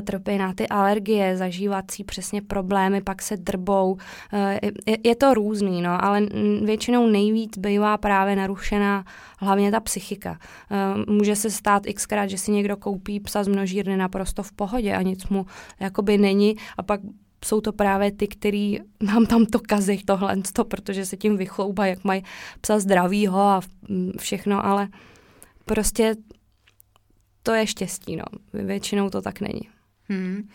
[0.04, 3.96] trpí na ty alergie, zažívací přesně problémy, pak se drbou.
[5.04, 6.20] Je to různý, no, ale
[6.64, 9.04] většinou nejvíc bývá právě narušená
[9.38, 10.38] hlavně ta psychika.
[11.08, 15.02] Může se stát xkrát, že si někdo koupí psa z množírny naprosto v pohodě a
[15.02, 15.46] nic mu
[15.80, 17.00] jakoby není a pak
[17.44, 20.36] jsou to právě ty, který nám tam to kazí tohle,
[20.68, 22.22] protože se tím vychloubají, jak mají
[22.60, 23.60] psa zdravýho a
[24.18, 24.88] všechno, ale
[25.64, 26.14] prostě
[27.42, 28.24] to je štěstí, no.
[28.52, 29.68] Většinou to tak není.
[30.08, 30.48] Hmm.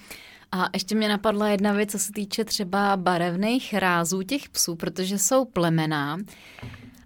[0.52, 5.17] A ještě mě napadla jedna věc, co se týče třeba barevných rázů těch psů, protože
[5.17, 6.17] jsou plemená.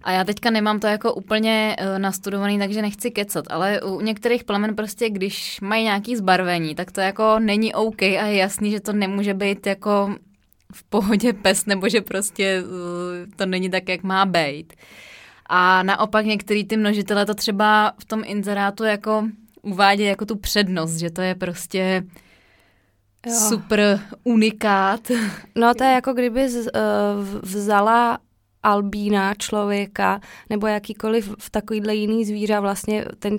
[0.02, 4.44] A já teďka nemám to jako úplně uh, nastudovaný, takže nechci kecat, ale u některých
[4.44, 8.80] plemen prostě, když mají nějaký zbarvení, tak to jako není OK a je jasný, že
[8.80, 10.16] to nemůže být jako
[10.74, 12.70] v pohodě pes, nebo že prostě uh,
[13.36, 14.72] to není tak, jak má být.
[15.54, 19.28] A naopak některý ty množitele to třeba v tom inzerátu jako
[19.62, 22.04] uvádějí jako tu přednost, že to je prostě
[23.26, 23.32] jo.
[23.48, 25.00] super unikát.
[25.54, 26.68] No to je jako kdyby z, uh,
[27.42, 28.18] vzala
[28.62, 33.38] albína člověka nebo jakýkoliv v takovýhle jiný zvíře vlastně ten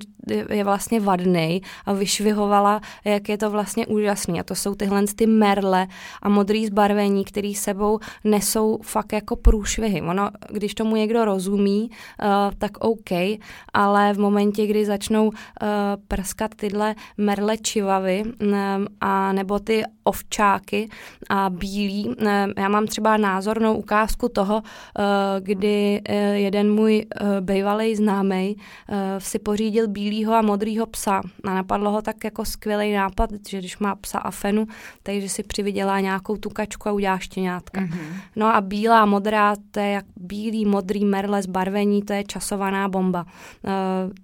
[0.50, 4.40] je vlastně vadný a vyšvihovala, jak je to vlastně úžasný.
[4.40, 5.88] A to jsou tyhle ty merle
[6.22, 10.02] a modrý zbarvení, který sebou nesou fakt jako průšvihy.
[10.02, 13.12] Ono, když tomu někdo rozumí, uh, tak OK,
[13.74, 15.34] ale v momentě, kdy začnou uh,
[16.08, 20.90] prskat tyhle merle čivavy um, a nebo ty ovčáky
[21.30, 22.16] a bílí, um,
[22.58, 24.64] já mám třeba názornou ukázku toho, uh,
[25.40, 28.56] kdy uh, jeden můj uh, bývalý známý
[29.18, 33.78] si pořídil bílýho a modrýho psa a napadlo ho tak jako skvělý nápad, že když
[33.78, 34.68] má psa a fenu,
[35.04, 37.82] takže si přivydělá nějakou tukačku a udělá štěňátka.
[37.82, 38.16] Mm-hmm.
[38.36, 42.90] No a bílá a modrá, to je jak bílý, modrý merle zbarvení, to je časovaná
[42.90, 43.26] bomba.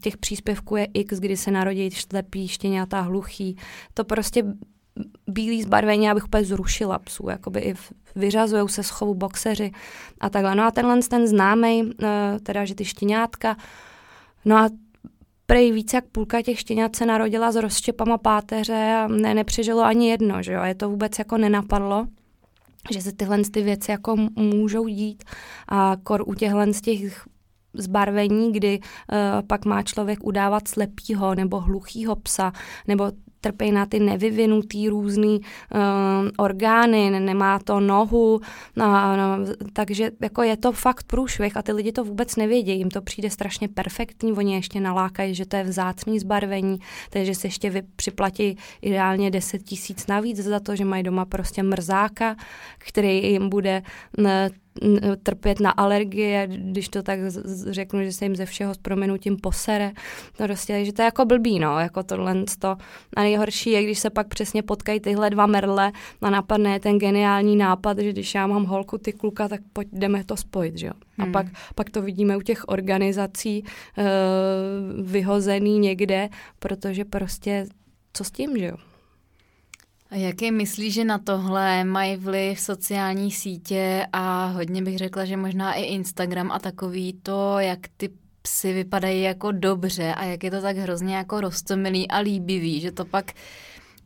[0.02, 3.56] Těch příspěvků je x, kdy se narodí šlepí, štěňata, hluchý.
[3.94, 4.44] To prostě
[5.28, 7.76] bílý zbarvení, abych úplně zrušila psů, jakoby i
[8.16, 9.72] vyřazují se z chovu boxeři
[10.20, 10.56] a takhle.
[10.56, 13.58] No a tenhle ten známý, eh, teda, že ty štěňátka,
[14.46, 14.70] no a
[15.46, 20.10] prej více jak půlka těch štěňat se narodila s rozštěpama páteře a ne, nepřežilo ani
[20.10, 22.08] jedno, že jo, a je to vůbec jako nenapadlo
[22.92, 25.24] že se tyhle ty věci jako můžou dít
[25.68, 27.26] a kor u těchhle z těch
[27.74, 32.52] zbarvení, kdy uh, pak má člověk udávat slepýho nebo hluchýho psa,
[32.88, 33.12] nebo
[33.42, 35.80] trpí na ty nevyvinutý různý uh,
[36.38, 38.42] orgány, nemá to nohu,
[38.76, 38.86] no,
[39.18, 43.02] no, takže jako je to fakt průšvih a ty lidi to vůbec nevědí, jim to
[43.02, 46.80] přijde strašně perfektní, oni ještě nalákají, že to je vzácný zbarvení,
[47.10, 51.64] takže se ještě vy připlatí ideálně 10 tisíc navíc za to, že mají doma prostě
[51.64, 52.36] mrzáka,
[52.78, 53.84] který jim bude
[54.18, 54.26] uh,
[55.24, 57.20] trpět na alergie, když to tak
[57.70, 59.92] řeknu, že se jim ze všeho s proměnutím posere.
[60.40, 62.44] No prostě, že to je jako blbý, no, jako tohle.
[62.60, 62.68] To.
[63.16, 67.56] A nejhorší je, když se pak přesně potkají tyhle dva merle a napadne ten geniální
[67.56, 70.94] nápad, že když já mám holku, ty kluka, tak pojď, jdeme to spojit, že jo.
[71.18, 71.32] A hmm.
[71.32, 74.06] pak, pak to vidíme u těch organizací uh,
[75.06, 77.66] vyhozený někde, protože prostě
[78.14, 78.89] co s tím, že jo.
[80.10, 85.38] A jaký myslíš, že na tohle mají vliv sociální sítě a hodně bych řekla, že
[85.38, 88.10] možná i Instagram a takový to, jak ty
[88.42, 92.92] psy vypadají jako dobře a jak je to tak hrozně jako rostomilý a líbivý, že
[92.92, 93.32] to pak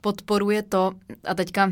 [0.02, 0.92] podporuje to
[1.24, 1.72] a teďka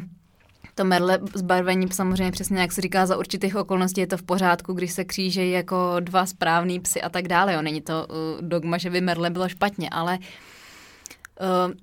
[0.75, 4.73] to merle zbarvení samozřejmě přesně jak se říká za určitých okolností je to v pořádku,
[4.73, 7.53] když se křížejí jako dva správný psy a tak dále.
[7.53, 7.61] Jo.
[7.61, 11.73] Není to uh, dogma, že by merle bylo špatně, ale uh,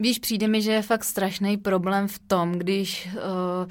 [0.00, 3.70] Víš, přijde mi, že je fakt strašný problém v tom, když uh,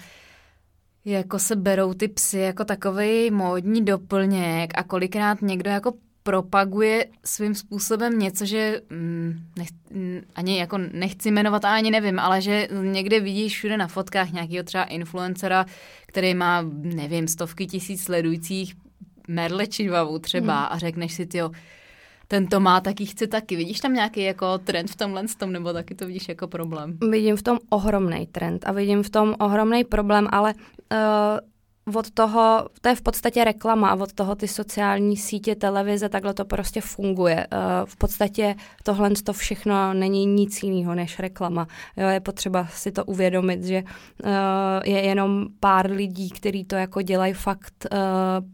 [1.05, 7.55] jako se berou ty psy jako takový módní doplněk a kolikrát někdo jako propaguje svým
[7.55, 12.67] způsobem něco, že mm, nech, mm, ani jako nechci jmenovat a ani nevím, ale že
[12.81, 15.65] někde vidíš všude na fotkách nějakého třeba influencera,
[16.05, 18.75] který má, nevím, stovky tisíc sledujících
[19.27, 20.67] merle čivavu třeba hmm.
[20.71, 21.41] a řekneš si, ty
[22.27, 23.55] ten to má, taky chce taky.
[23.55, 26.97] Vidíš tam nějaký jako trend v tomhle tom, nebo taky to vidíš jako problém?
[27.11, 30.53] Vidím v tom ohromný trend a vidím v tom ohromný problém, ale
[30.91, 36.09] uh, od toho, to je v podstatě reklama a od toho ty sociální sítě, televize,
[36.09, 37.47] takhle to prostě funguje.
[37.53, 41.67] Uh, v podstatě tohle to všechno není nic jiného než reklama.
[41.97, 44.31] Jo, je potřeba si to uvědomit, že uh,
[44.85, 47.97] je jenom pár lidí, kteří to jako dělají fakt uh,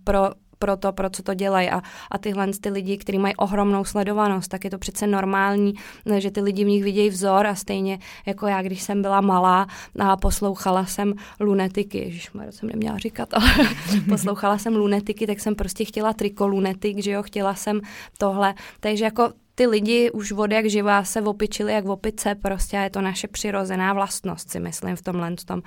[0.04, 0.30] pro
[0.64, 1.70] pro to, pro co to dělají.
[1.70, 5.74] A, a tyhle ty lidi, kteří mají ohromnou sledovanost, tak je to přece normální,
[6.18, 9.68] že ty lidi v nich vidějí vzor a stejně jako já, když jsem byla malá
[10.00, 13.52] a poslouchala jsem lunetiky, ježišmar, jsem neměla říkat, ale
[14.10, 17.82] poslouchala jsem lunetiky, tak jsem prostě chtěla triko lunetik, že jo, chtěla jsem
[18.18, 18.54] tohle.
[18.80, 23.02] Takže jako ty lidi už od jak živá se opičili jak opice, prostě je to
[23.02, 25.62] naše přirozená vlastnost, si myslím, v tomhle tom.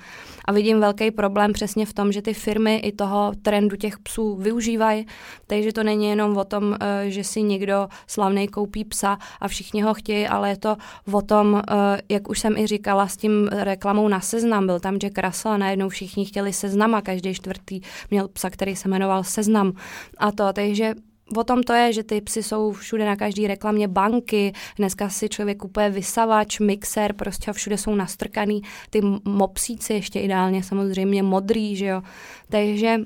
[0.45, 4.35] A vidím velký problém přesně v tom, že ty firmy i toho trendu těch psů
[4.35, 5.05] využívají,
[5.47, 9.81] takže to není jenom o tom, eh, že si někdo slavný koupí psa a všichni
[9.81, 10.77] ho chtějí, ale je to
[11.11, 14.95] o tom, eh, jak už jsem i říkala s tím reklamou na seznam, byl tam
[14.95, 17.81] Jack Russell a najednou všichni chtěli seznam a každý čtvrtý
[18.11, 19.73] měl psa, který se jmenoval Seznam.
[20.17, 20.93] A to, takže
[21.35, 25.29] O tom to je, že ty psy jsou všude na každý reklamě banky, dneska si
[25.29, 31.85] člověk kupuje vysavač, mixer, prostě všude jsou nastrkaný ty mopsíci, ještě ideálně samozřejmě modrý, že
[31.85, 32.01] jo.
[32.49, 32.99] Takže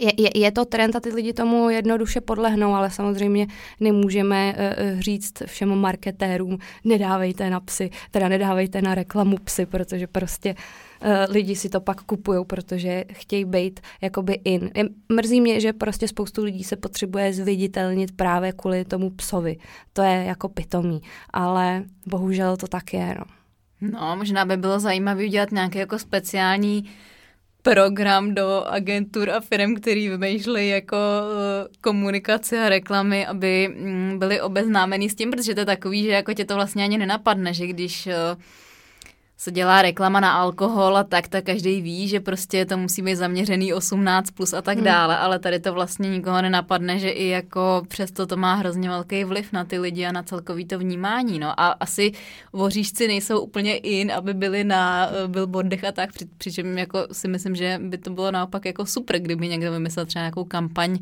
[0.00, 3.46] je, je, je to trend a ty lidi tomu jednoduše podlehnou, ale samozřejmě
[3.80, 10.54] nemůžeme uh, říct všem marketérům, nedávejte na psy, teda nedávejte na reklamu psy, protože prostě
[10.54, 14.70] uh, lidi si to pak kupují, protože chtějí být jakoby in.
[14.74, 19.56] Je, mrzí mě, že prostě spoustu lidí se potřebuje zviditelnit právě kvůli tomu psovi.
[19.92, 23.24] To je jako pitomý, ale bohužel to tak je, no.
[23.80, 26.84] No, možná by bylo zajímavé udělat nějaký jako speciální
[27.74, 34.40] program do agentur a firm, který vymýšlejí jako eh, komunikace a reklamy, aby mm, byli
[34.40, 37.66] obeznámení s tím, protože to je takový, že jako tě to vlastně ani nenapadne, že
[37.66, 38.14] když eh,
[39.38, 43.16] se dělá reklama na alkohol a tak, tak každý ví, že prostě to musí být
[43.16, 44.84] zaměřený 18 plus a tak hmm.
[44.84, 49.24] dále, ale tady to vlastně nikoho nenapadne, že i jako přesto to má hrozně velký
[49.24, 52.12] vliv na ty lidi a na celkový to vnímání, no a asi
[52.52, 57.28] voříšci nejsou úplně in, aby byli na uh, billboardech a tak, při, přičem jako si
[57.28, 60.98] myslím, že by to bylo naopak jako super, kdyby někdo vymyslel třeba nějakou kampaň,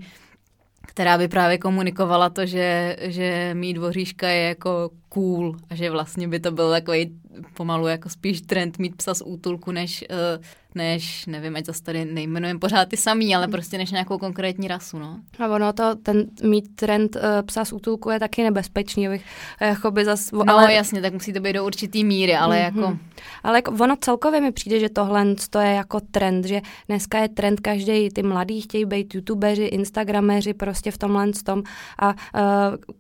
[0.86, 6.28] která by právě komunikovala to, že, že mít voříška je jako cool a že vlastně
[6.28, 7.10] by to byl takový
[7.54, 10.38] pomalu jako spíš trend mít psa z útulku, než, eh,
[10.74, 14.98] než nevím, ať zase tady nejmenujeme pořád ty samý, ale prostě než nějakou konkrétní rasu,
[14.98, 15.20] no.
[15.38, 19.24] A ono to, ten mít trend uh, psa z útulku je taky nebezpečný, abych
[19.60, 20.32] jako by zas...
[20.32, 20.72] No ale...
[20.72, 22.64] jasně, tak musí to být do určitý míry, ale mm-hmm.
[22.64, 22.98] jako...
[23.42, 27.28] Ale jako ono celkově mi přijde, že tohle to je jako trend, že dneska je
[27.28, 31.62] trend každý, ty mladí chtějí být youtubeři, instagrameři, prostě v tomhle tom
[31.98, 32.14] a uh,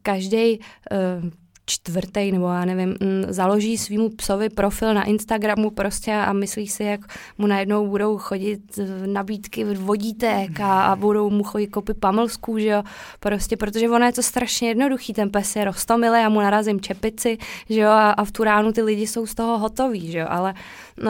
[0.02, 1.30] každý uh,
[1.66, 6.84] čtvrtý, nebo já nevím, mm, založí svýmu psovi profil na Instagramu prostě a myslí si,
[6.84, 7.00] jak
[7.38, 12.82] mu najednou budou chodit nabídky vodítek a, a budou mu chodit kopy pamlsků, že jo,
[13.20, 17.38] prostě, protože ono je to strašně jednoduchý, ten pes je rostomilý a mu narazím čepici,
[17.70, 20.26] že jo, a, a v tu ránu ty lidi jsou z toho hotoví, že jo,
[20.28, 20.54] ale
[21.02, 21.08] uh,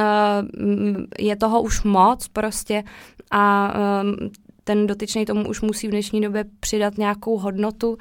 [1.19, 2.85] je toho už moc prostě
[3.31, 4.29] a uh,
[4.65, 7.97] ten dotyčný tomu už musí v dnešní době přidat nějakou hodnotu,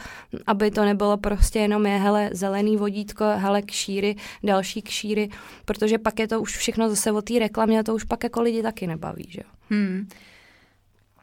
[0.47, 5.29] aby to nebylo prostě jenom je, hele, zelený vodítko, hele, kšíry, další kšíry,
[5.65, 8.41] protože pak je to už všechno zase o té reklamě a to už pak jako
[8.41, 9.41] lidi taky nebaví, že.
[9.69, 10.07] Hmm.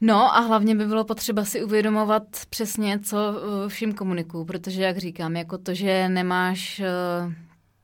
[0.01, 4.99] No a hlavně by bylo potřeba si uvědomovat přesně, co eh, vším komunikuju, protože jak
[4.99, 7.33] říkám, jako to, že nemáš uh,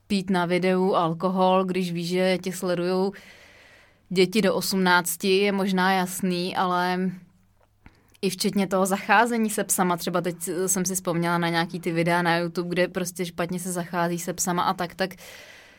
[0.06, 3.12] pít na videu alkohol, když víš, že tě sledujou
[4.08, 7.10] děti do 18, je možná jasný, ale
[8.26, 9.96] i včetně toho zacházení se psama.
[9.96, 13.72] Třeba teď jsem si vzpomněla na nějaký ty videa na YouTube, kde prostě špatně se
[13.72, 15.10] zachází se psama a tak, tak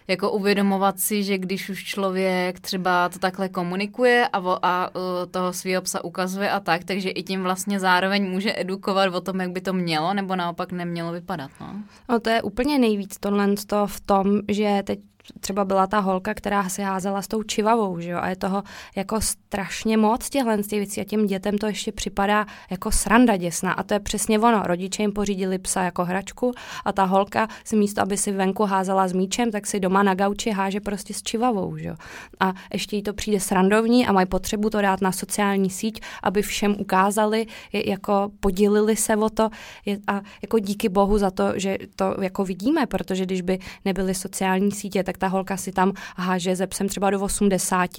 [0.08, 5.02] jako uvědomovat si, že když už člověk třeba to takhle komunikuje a, vo, a uh,
[5.32, 9.42] toho svého psa ukazuje a tak, takže i tím vlastně zároveň může edukovat o tom,
[9.42, 11.52] jak by to mělo nebo naopak nemělo vypadat.
[11.62, 11.76] No,
[12.10, 13.48] no to je úplně nejvíc tohle
[13.86, 15.00] v tom, že teď
[15.40, 18.64] třeba byla ta holka, která si házela s tou čivavou, že jo, a je toho
[18.96, 23.72] jako strašně moc těchhle těch věcí a těm dětem to ještě připadá jako sranda děsná
[23.72, 24.64] a to je přesně ono.
[24.64, 26.52] Rodiče jim pořídili psa jako hračku
[26.86, 30.14] a ta holka si místo, aby si venku házela s míčem, tak si doma na
[30.14, 31.96] gauči háže prostě s čivavou, že jo.
[32.40, 36.42] A ještě jí to přijde srandovní a mají potřebu to dát na sociální síť, aby
[36.42, 39.50] všem ukázali, je, jako podělili se o to
[39.86, 44.16] je, a jako díky bohu za to, že to jako vidíme, protože když by nebyly
[44.16, 47.90] sociální sítě, tak ta holka si tam háže ze psem třeba do 80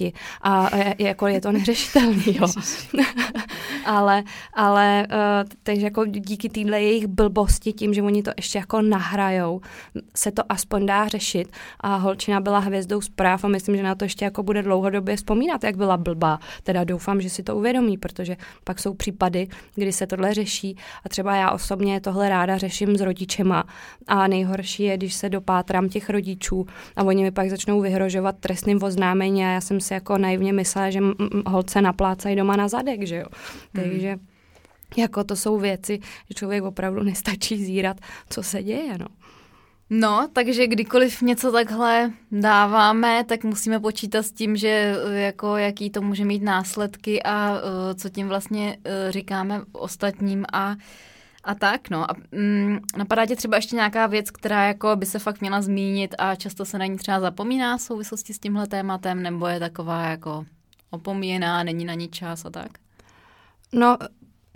[0.41, 2.47] a je, jako je to neřešitelný, jo.
[3.89, 4.23] Ale,
[4.53, 9.61] ale uh, takže jako díky téhle jejich blbosti, tím, že oni to ještě jako nahrajou,
[10.15, 14.05] se to aspoň dá řešit a holčina byla hvězdou zpráv a myslím, že na to
[14.05, 16.39] ještě jako bude dlouhodobě vzpomínat, jak byla blbá.
[16.63, 21.09] Teda doufám, že si to uvědomí, protože pak jsou případy, kdy se tohle řeší a
[21.09, 23.63] třeba já osobně tohle ráda řeším s rodičema
[24.07, 26.65] a nejhorší je, když se dopátrám těch rodičů
[26.95, 30.89] a oni mi pak začnou vyhrožovat trestným oznámení a já jsem si jako naivně myslela,
[30.89, 30.99] že
[31.47, 33.25] holce naplácají doma na zadek, že jo.
[33.81, 33.91] Hmm.
[33.91, 34.17] Takže
[34.97, 37.97] jako to jsou věci, že člověk opravdu nestačí zírat,
[38.29, 39.07] co se děje, no.
[39.91, 46.01] No, takže kdykoliv něco takhle dáváme, tak musíme počítat s tím, že jako jaký to
[46.01, 47.59] může mít následky a uh,
[47.95, 50.75] co tím vlastně uh, říkáme ostatním a
[51.43, 52.11] a tak, no.
[52.11, 56.15] A mm, napadá tě třeba ještě nějaká věc, která jako by se fakt měla zmínit
[56.17, 60.03] a často se na ní třeba zapomíná v souvislosti s tímhle tématem, nebo je taková
[60.03, 60.45] jako
[60.89, 62.71] opomíjená, není na ní čas a tak?
[63.71, 63.97] No,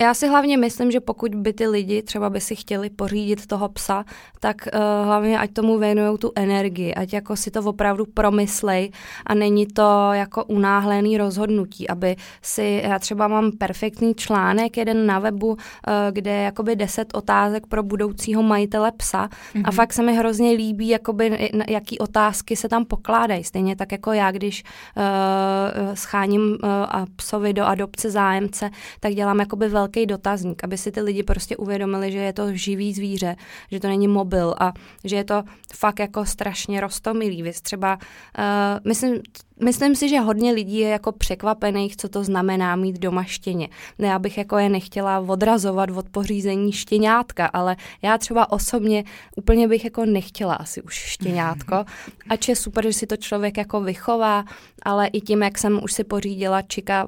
[0.01, 3.69] já si hlavně myslím, že pokud by ty lidi třeba by si chtěli pořídit toho
[3.69, 4.05] psa,
[4.39, 8.91] tak uh, hlavně ať tomu věnují tu energii, ať jako si to opravdu promyslej
[9.25, 15.19] a není to jako unáhlený rozhodnutí, aby si, já třeba mám perfektní článek jeden na
[15.19, 15.57] webu, uh,
[16.11, 19.63] kde je jakoby deset otázek pro budoucího majitele psa mm-hmm.
[19.65, 19.75] a mhm.
[19.75, 23.43] fakt se mi hrozně líbí, jakoby, jaký otázky se tam pokládají.
[23.43, 24.63] Stejně tak jako já, když
[24.97, 28.69] uh, scháním uh, a psovi do adopce zájemce,
[28.99, 32.55] tak dělám jakoby velmi velký dotazník, aby si ty lidi prostě uvědomili, že je to
[32.55, 33.35] živý zvíře,
[33.71, 34.73] že to není mobil a
[35.03, 37.43] že je to fakt jako strašně rostomilý.
[37.43, 39.21] Vy třeba, uh, myslím,
[39.63, 43.69] Myslím si, že hodně lidí je jako překvapených, co to znamená mít doma štěně.
[43.99, 49.03] Ne, já bych jako je nechtěla odrazovat od pořízení štěňátka, ale já třeba osobně
[49.35, 51.85] úplně bych jako nechtěla asi už štěňátko.
[52.29, 54.45] Ač je super, že si to člověk jako vychová,
[54.81, 57.07] ale i tím, jak jsem už si pořídila čika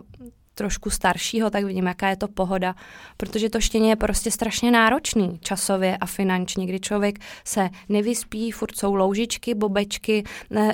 [0.56, 2.76] trošku staršího, tak vidím, jaká je to pohoda,
[3.18, 8.76] protože to štěně je prostě strašně náročný časově a finančně, kdy člověk se nevyspí, furt
[8.76, 10.24] jsou loužičky, bobečky,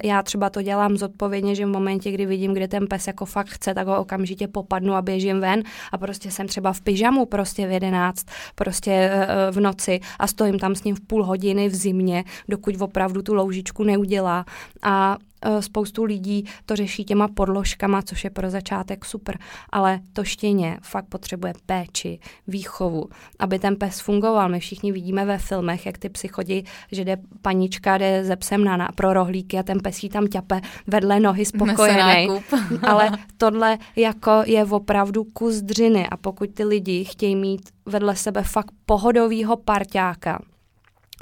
[0.04, 3.50] já třeba to dělám zodpovědně, že v momentě, kdy vidím, kde ten pes jako fakt
[3.50, 7.68] chce, tak ho okamžitě popadnu a běžím ven a prostě jsem třeba v pyžamu prostě
[7.68, 8.26] v jedenáct,
[8.56, 12.24] prostě e, e, v noci a stojím tam s ním v půl hodiny v zimě,
[12.50, 14.46] dokud opravdu tu loužičku neudělá.
[14.82, 19.38] A Eh, spoustu lidí to řeší těma podložkama, což je pro začátek super,
[19.70, 24.50] ale to štěně fakt potřebuje péči, výchovu, aby ten pes fungoval.
[24.50, 28.64] My všichni vidíme ve filmech, jak ty psy chodí, že jde panička, jde ze psem
[28.64, 32.28] na, na pro rohlíky a ten pes jí tam ťape vedle nohy spokojený.
[32.84, 38.44] ale tohle jako je opravdu kus dřiny a pokud ty lidi chtějí mít vedle sebe
[38.44, 40.40] fakt pohodovýho parťáka,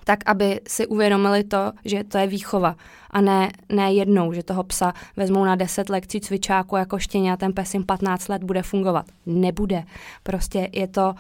[0.10, 2.76] tak aby si uvědomili to, že to je výchova
[3.10, 7.38] a ne, ne jednou, že toho psa vezmou na 10 lekcí cvičáku jako štěně a
[7.38, 9.05] ten pes jim 15 let bude fungovat.
[9.26, 9.84] Nebude.
[10.24, 11.14] Prostě je to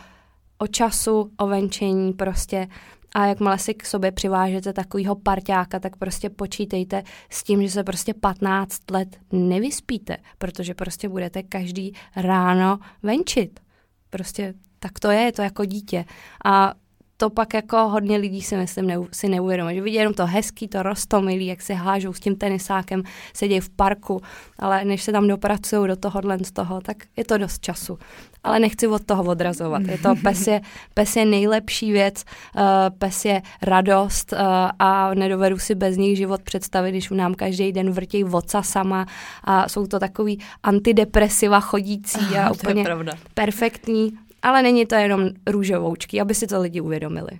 [0.57, 2.67] o času, o venčení, prostě
[3.15, 7.83] a jakmile si k sobě přivážete takovýho parťáka, tak prostě počítejte s tím, že se
[7.83, 13.59] prostě 15 let nevyspíte, protože prostě budete každý ráno venčit.
[14.09, 16.05] Prostě tak to je, je to jako dítě.
[16.45, 16.73] A
[17.19, 20.67] to pak jako hodně lidí si myslím ne, si neuvědomuje, že vidí jenom to hezký,
[20.67, 23.03] to rostomilý, jak se hážou s tím tenisákem,
[23.33, 24.21] sedí v parku,
[24.59, 27.99] ale než se tam dopracují do tohohle z toho, tak je to dost času.
[28.43, 29.81] Ale nechci od toho odrazovat.
[29.81, 30.61] Je to, pes je,
[30.93, 32.23] pes je nejlepší věc,
[32.55, 32.61] uh,
[32.97, 34.39] pes je radost uh,
[34.79, 39.05] a nedovedu si bez nich život představit, když nám každý den vrtějí voca sama
[39.43, 42.85] a jsou to takový antidepresiva chodící a úplně
[43.33, 47.39] perfektní ale není to jenom růžovoučky, aby si to lidi uvědomili.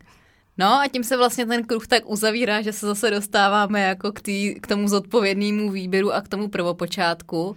[0.58, 4.22] No a tím se vlastně ten kruh tak uzavírá, že se zase dostáváme jako k,
[4.22, 7.56] tý, k tomu zodpovědnému výběru a k tomu prvopočátku.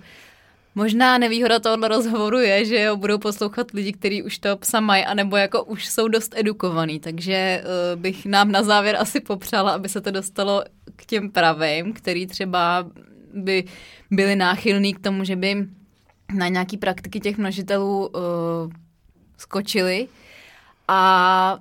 [0.75, 5.05] Možná nevýhoda tohohle rozhovoru je, že jo, budou poslouchat lidi, kteří už to psa mají,
[5.05, 9.89] anebo jako už jsou dost edukovaný, takže uh, bych nám na závěr asi popřála, aby
[9.89, 10.65] se to dostalo
[10.97, 12.87] k těm pravým, který třeba
[13.35, 13.65] by
[14.11, 15.67] byli náchylní k tomu, že by
[16.35, 18.73] na nějaký praktiky těch množitelů uh,
[19.43, 20.09] skočili
[20.89, 21.59] a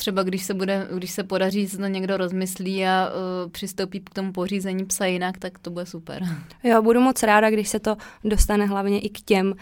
[0.00, 4.10] třeba když se, bude, když se podaří, se to někdo rozmyslí a uh, přistoupí k
[4.10, 6.22] tomu pořízení psa jinak, tak to bude super.
[6.64, 9.54] Jo, budu moc ráda, když se to dostane hlavně i k těm, uh,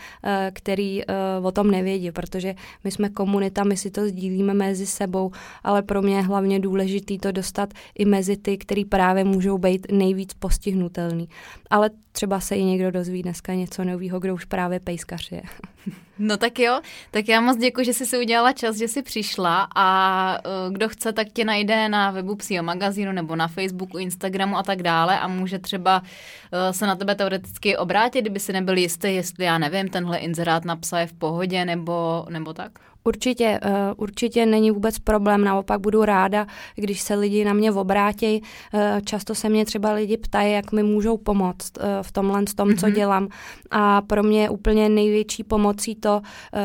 [0.53, 2.55] který uh, o tom nevědí, protože
[2.85, 5.33] my jsme komunita, my si to sdílíme mezi sebou,
[5.65, 9.87] ale pro mě je hlavně důležitý to dostat i mezi ty, který právě můžou být
[9.93, 11.29] nejvíc postihnutelný.
[11.71, 15.43] Ale třeba se i někdo dozví dneska něco nového, kdo už právě pejskař je.
[16.21, 16.81] No tak jo,
[17.11, 20.89] tak já moc děkuji, že jsi si udělala čas, že jsi přišla a uh, kdo
[20.89, 25.19] chce, tak tě najde na webu Psího magazínu nebo na Facebooku, Instagramu a tak dále
[25.19, 29.59] a může třeba uh, se na tebe teoreticky obrátit, kdyby si nebyl jistý, jestli já
[29.59, 32.79] nevím, tenhle inzerát na psa je v pohodě nebo, nebo tak?
[33.05, 38.43] Určitě, uh, určitě není vůbec problém, naopak budu ráda, když se lidi na mě obrátí.
[38.75, 42.55] Uh, často se mě třeba lidi ptají, jak mi můžou pomoct uh, v tomhle s
[42.55, 42.81] tom, mm-hmm.
[42.81, 42.95] co mhm.
[42.95, 43.29] dělám.
[43.71, 46.21] A pro mě je úplně největší pomocí to,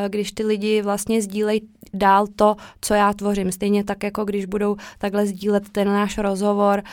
[0.08, 1.62] když ty lidi vlastně sdílejí
[1.94, 3.52] dál to, co já tvořím.
[3.52, 6.84] Stejně tak, jako když budou takhle sdílet ten náš rozhovor,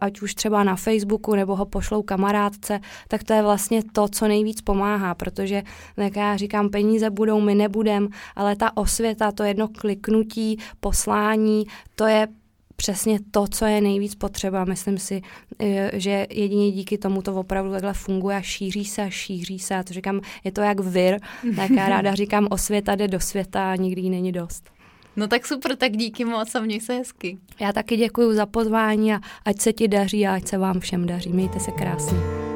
[0.00, 4.28] ať už třeba na Facebooku nebo ho pošlou kamarádce, tak to je vlastně to, co
[4.28, 5.62] nejvíc pomáhá, protože,
[5.96, 12.06] jak já říkám, peníze budou, my nebudem, ale ta osvěta, to jedno kliknutí, poslání, to
[12.06, 12.28] je
[12.76, 14.64] přesně to, co je nejvíc potřeba.
[14.64, 15.22] Myslím si,
[15.58, 19.76] eh, že jedině díky tomu to opravdu takhle funguje a šíří se a šíří se.
[19.76, 21.20] A to říkám, je to jak vir,
[21.56, 24.70] tak já ráda říkám, osvěta jde do světa a nikdy jí není dost.
[25.16, 27.38] No tak super, tak díky moc a měj se hezky.
[27.60, 31.06] Já taky děkuji za pozvání a ať se ti daří a ať se vám všem
[31.06, 31.32] daří.
[31.32, 32.49] Mějte se krásně.